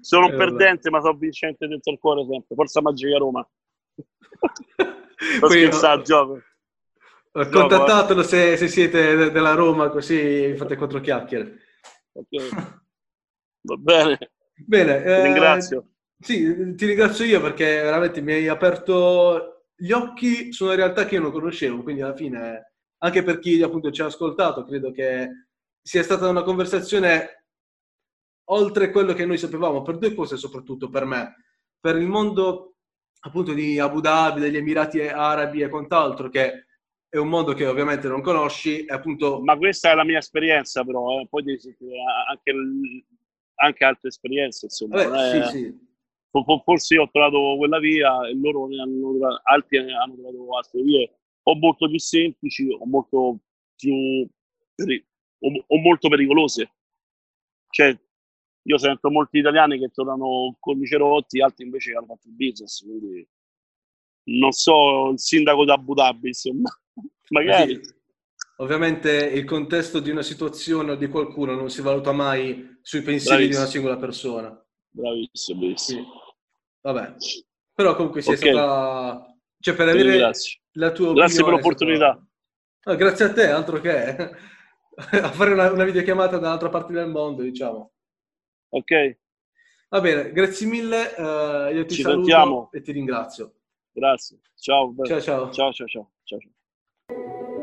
Sono 0.00 0.26
un 0.26 0.32
eh, 0.32 0.36
perdente, 0.36 0.90
ma 0.90 1.00
sono 1.00 1.16
vincente 1.16 1.66
dentro 1.66 1.92
il 1.92 1.98
cuore 1.98 2.26
sempre. 2.28 2.54
Forza 2.54 2.80
Magica 2.80 3.18
Roma. 3.18 3.48
Ho 5.40 5.48
scherzato, 5.48 6.02
gioco. 6.02 6.40
Contattatelo 7.32 8.22
se, 8.22 8.56
se, 8.56 8.68
siete 8.68 9.30
della 9.30 9.52
Roma, 9.54 9.90
così 9.90 10.54
fate 10.56 10.76
quattro 10.76 11.00
chiacchiere. 11.00 11.58
Okay. 12.12 12.48
Va 13.60 13.76
bene. 13.76 14.18
Bene, 14.54 15.02
ti 15.02 15.22
ringrazio. 15.22 15.80
Eh, 15.80 16.24
sì, 16.24 16.74
ti 16.74 16.86
ringrazio 16.86 17.26
io 17.26 17.42
perché 17.42 17.82
veramente 17.82 18.22
mi 18.22 18.32
hai 18.32 18.48
aperto 18.48 19.64
gli 19.76 19.92
occhi 19.92 20.50
su 20.52 20.64
una 20.64 20.74
realtà 20.74 21.04
che 21.04 21.16
io 21.16 21.20
non 21.20 21.32
conoscevo, 21.32 21.82
quindi 21.82 22.00
alla 22.00 22.16
fine, 22.16 22.72
anche 22.98 23.22
per 23.22 23.38
chi 23.38 23.60
appunto 23.62 23.90
ci 23.90 24.00
ha 24.00 24.06
ascoltato, 24.06 24.64
credo 24.64 24.90
che 24.92 25.28
sia 25.82 26.02
stata 26.02 26.28
una 26.28 26.42
conversazione 26.42 27.35
oltre 28.50 28.90
quello 28.90 29.12
che 29.12 29.26
noi 29.26 29.38
sapevamo, 29.38 29.82
per 29.82 29.98
due 29.98 30.14
cose 30.14 30.36
soprattutto 30.36 30.88
per 30.88 31.04
me, 31.04 31.34
per 31.80 31.96
il 31.96 32.06
mondo 32.06 32.76
appunto 33.20 33.52
di 33.52 33.78
Abu 33.78 34.00
Dhabi, 34.00 34.40
degli 34.40 34.56
Emirati 34.56 35.00
Arabi 35.00 35.62
e 35.62 35.68
quant'altro, 35.68 36.28
che 36.28 36.66
è 37.08 37.16
un 37.16 37.28
mondo 37.28 37.54
che 37.54 37.66
ovviamente 37.66 38.08
non 38.08 38.20
conosci, 38.20 38.84
appunto... 38.86 39.40
Ma 39.42 39.56
questa 39.56 39.90
è 39.90 39.94
la 39.94 40.04
mia 40.04 40.18
esperienza 40.18 40.84
però, 40.84 41.20
eh. 41.20 41.26
poi 41.28 41.44
anche, 42.28 42.52
anche, 43.54 43.84
altre 43.84 44.08
esperienze, 44.08 44.66
insomma. 44.66 45.08
Vabbè, 45.08 45.48
sì, 45.48 45.58
sì 45.58 45.84
forse 46.64 46.94
io 46.94 47.02
ho 47.02 47.10
trovato 47.10 47.56
quella 47.56 47.78
via 47.78 48.26
e 48.26 48.34
loro 48.34 48.66
ne 48.66 48.80
hanno 48.80 49.10
trovato, 49.10 49.40
altri 49.44 49.78
hanno 49.78 50.14
trovato 50.14 50.56
altre 50.56 50.82
vie 50.82 51.18
o 51.42 51.56
molto 51.56 51.88
più 51.88 51.98
semplici 51.98 52.68
o 52.68 52.84
molto 52.86 53.38
più 53.76 54.28
o, 55.38 55.64
o 55.66 55.78
molto 55.78 56.08
pericolose 56.08 56.70
cioè 57.70 57.98
io 58.66 58.78
sento 58.78 59.10
molti 59.10 59.38
italiani 59.38 59.78
che 59.78 59.90
tornano 59.92 60.56
con 60.58 60.80
i 60.80 60.86
cerotti 60.86 61.40
altri 61.40 61.64
invece 61.64 61.92
hanno 61.92 62.06
fatto 62.06 62.28
il 62.28 62.34
business 62.34 62.82
quindi 62.82 63.26
non 64.24 64.52
so 64.52 65.10
il 65.10 65.20
sindaco 65.20 65.64
di 65.64 65.70
Abu 65.70 65.94
Dhabi 65.94 66.28
insomma 66.28 66.70
magari 67.30 67.74
sì. 67.82 67.94
ovviamente 68.56 69.10
il 69.12 69.44
contesto 69.44 70.00
di 70.00 70.10
una 70.10 70.22
situazione 70.22 70.92
o 70.92 70.96
di 70.96 71.08
qualcuno 71.08 71.54
non 71.54 71.70
si 71.70 71.82
valuta 71.82 72.12
mai 72.12 72.78
sui 72.82 73.02
pensieri 73.02 73.46
Bravissimo. 73.46 73.50
di 73.50 73.56
una 73.56 73.66
singola 73.66 73.96
persona 73.96 74.66
Bravissimo, 74.96 75.58
bravissimo. 75.58 76.00
Sì. 76.00 76.06
Vabbè, 76.80 77.14
però 77.74 77.94
comunque 77.94 78.22
sei 78.22 78.34
okay. 78.34 78.52
stata... 78.52 79.36
Cioè, 79.58 79.74
per 79.74 79.88
avere 79.88 80.30
la 80.72 80.92
tua 80.92 81.12
Grazie 81.12 81.44
per 81.44 81.52
l'opportunità. 81.52 82.12
Stata... 82.12 82.90
No, 82.90 82.96
grazie 82.96 83.24
a 83.24 83.32
te, 83.32 83.46
altro 83.48 83.80
che 83.80 84.16
a 84.96 85.30
fare 85.32 85.52
una, 85.52 85.70
una 85.70 85.84
videochiamata 85.84 86.38
dall'altra 86.38 86.70
parte 86.70 86.92
del 86.92 87.08
mondo, 87.08 87.42
diciamo. 87.42 87.92
Ok. 88.70 89.16
Va 89.88 90.00
bene, 90.00 90.32
grazie 90.32 90.66
mille, 90.66 91.14
uh, 91.16 91.72
io 91.74 91.84
ti 91.86 91.94
Ci 91.94 92.02
saluto 92.02 92.24
sentiamo. 92.24 92.70
e 92.72 92.80
ti 92.80 92.92
ringrazio. 92.92 93.52
Grazie, 93.92 94.38
ciao. 94.56 94.94
Ciao 95.04 95.20
ciao. 95.20 95.50
Ciao 95.52 95.72
ciao 95.72 95.86
ciao. 95.86 96.10
ciao. 96.24 97.55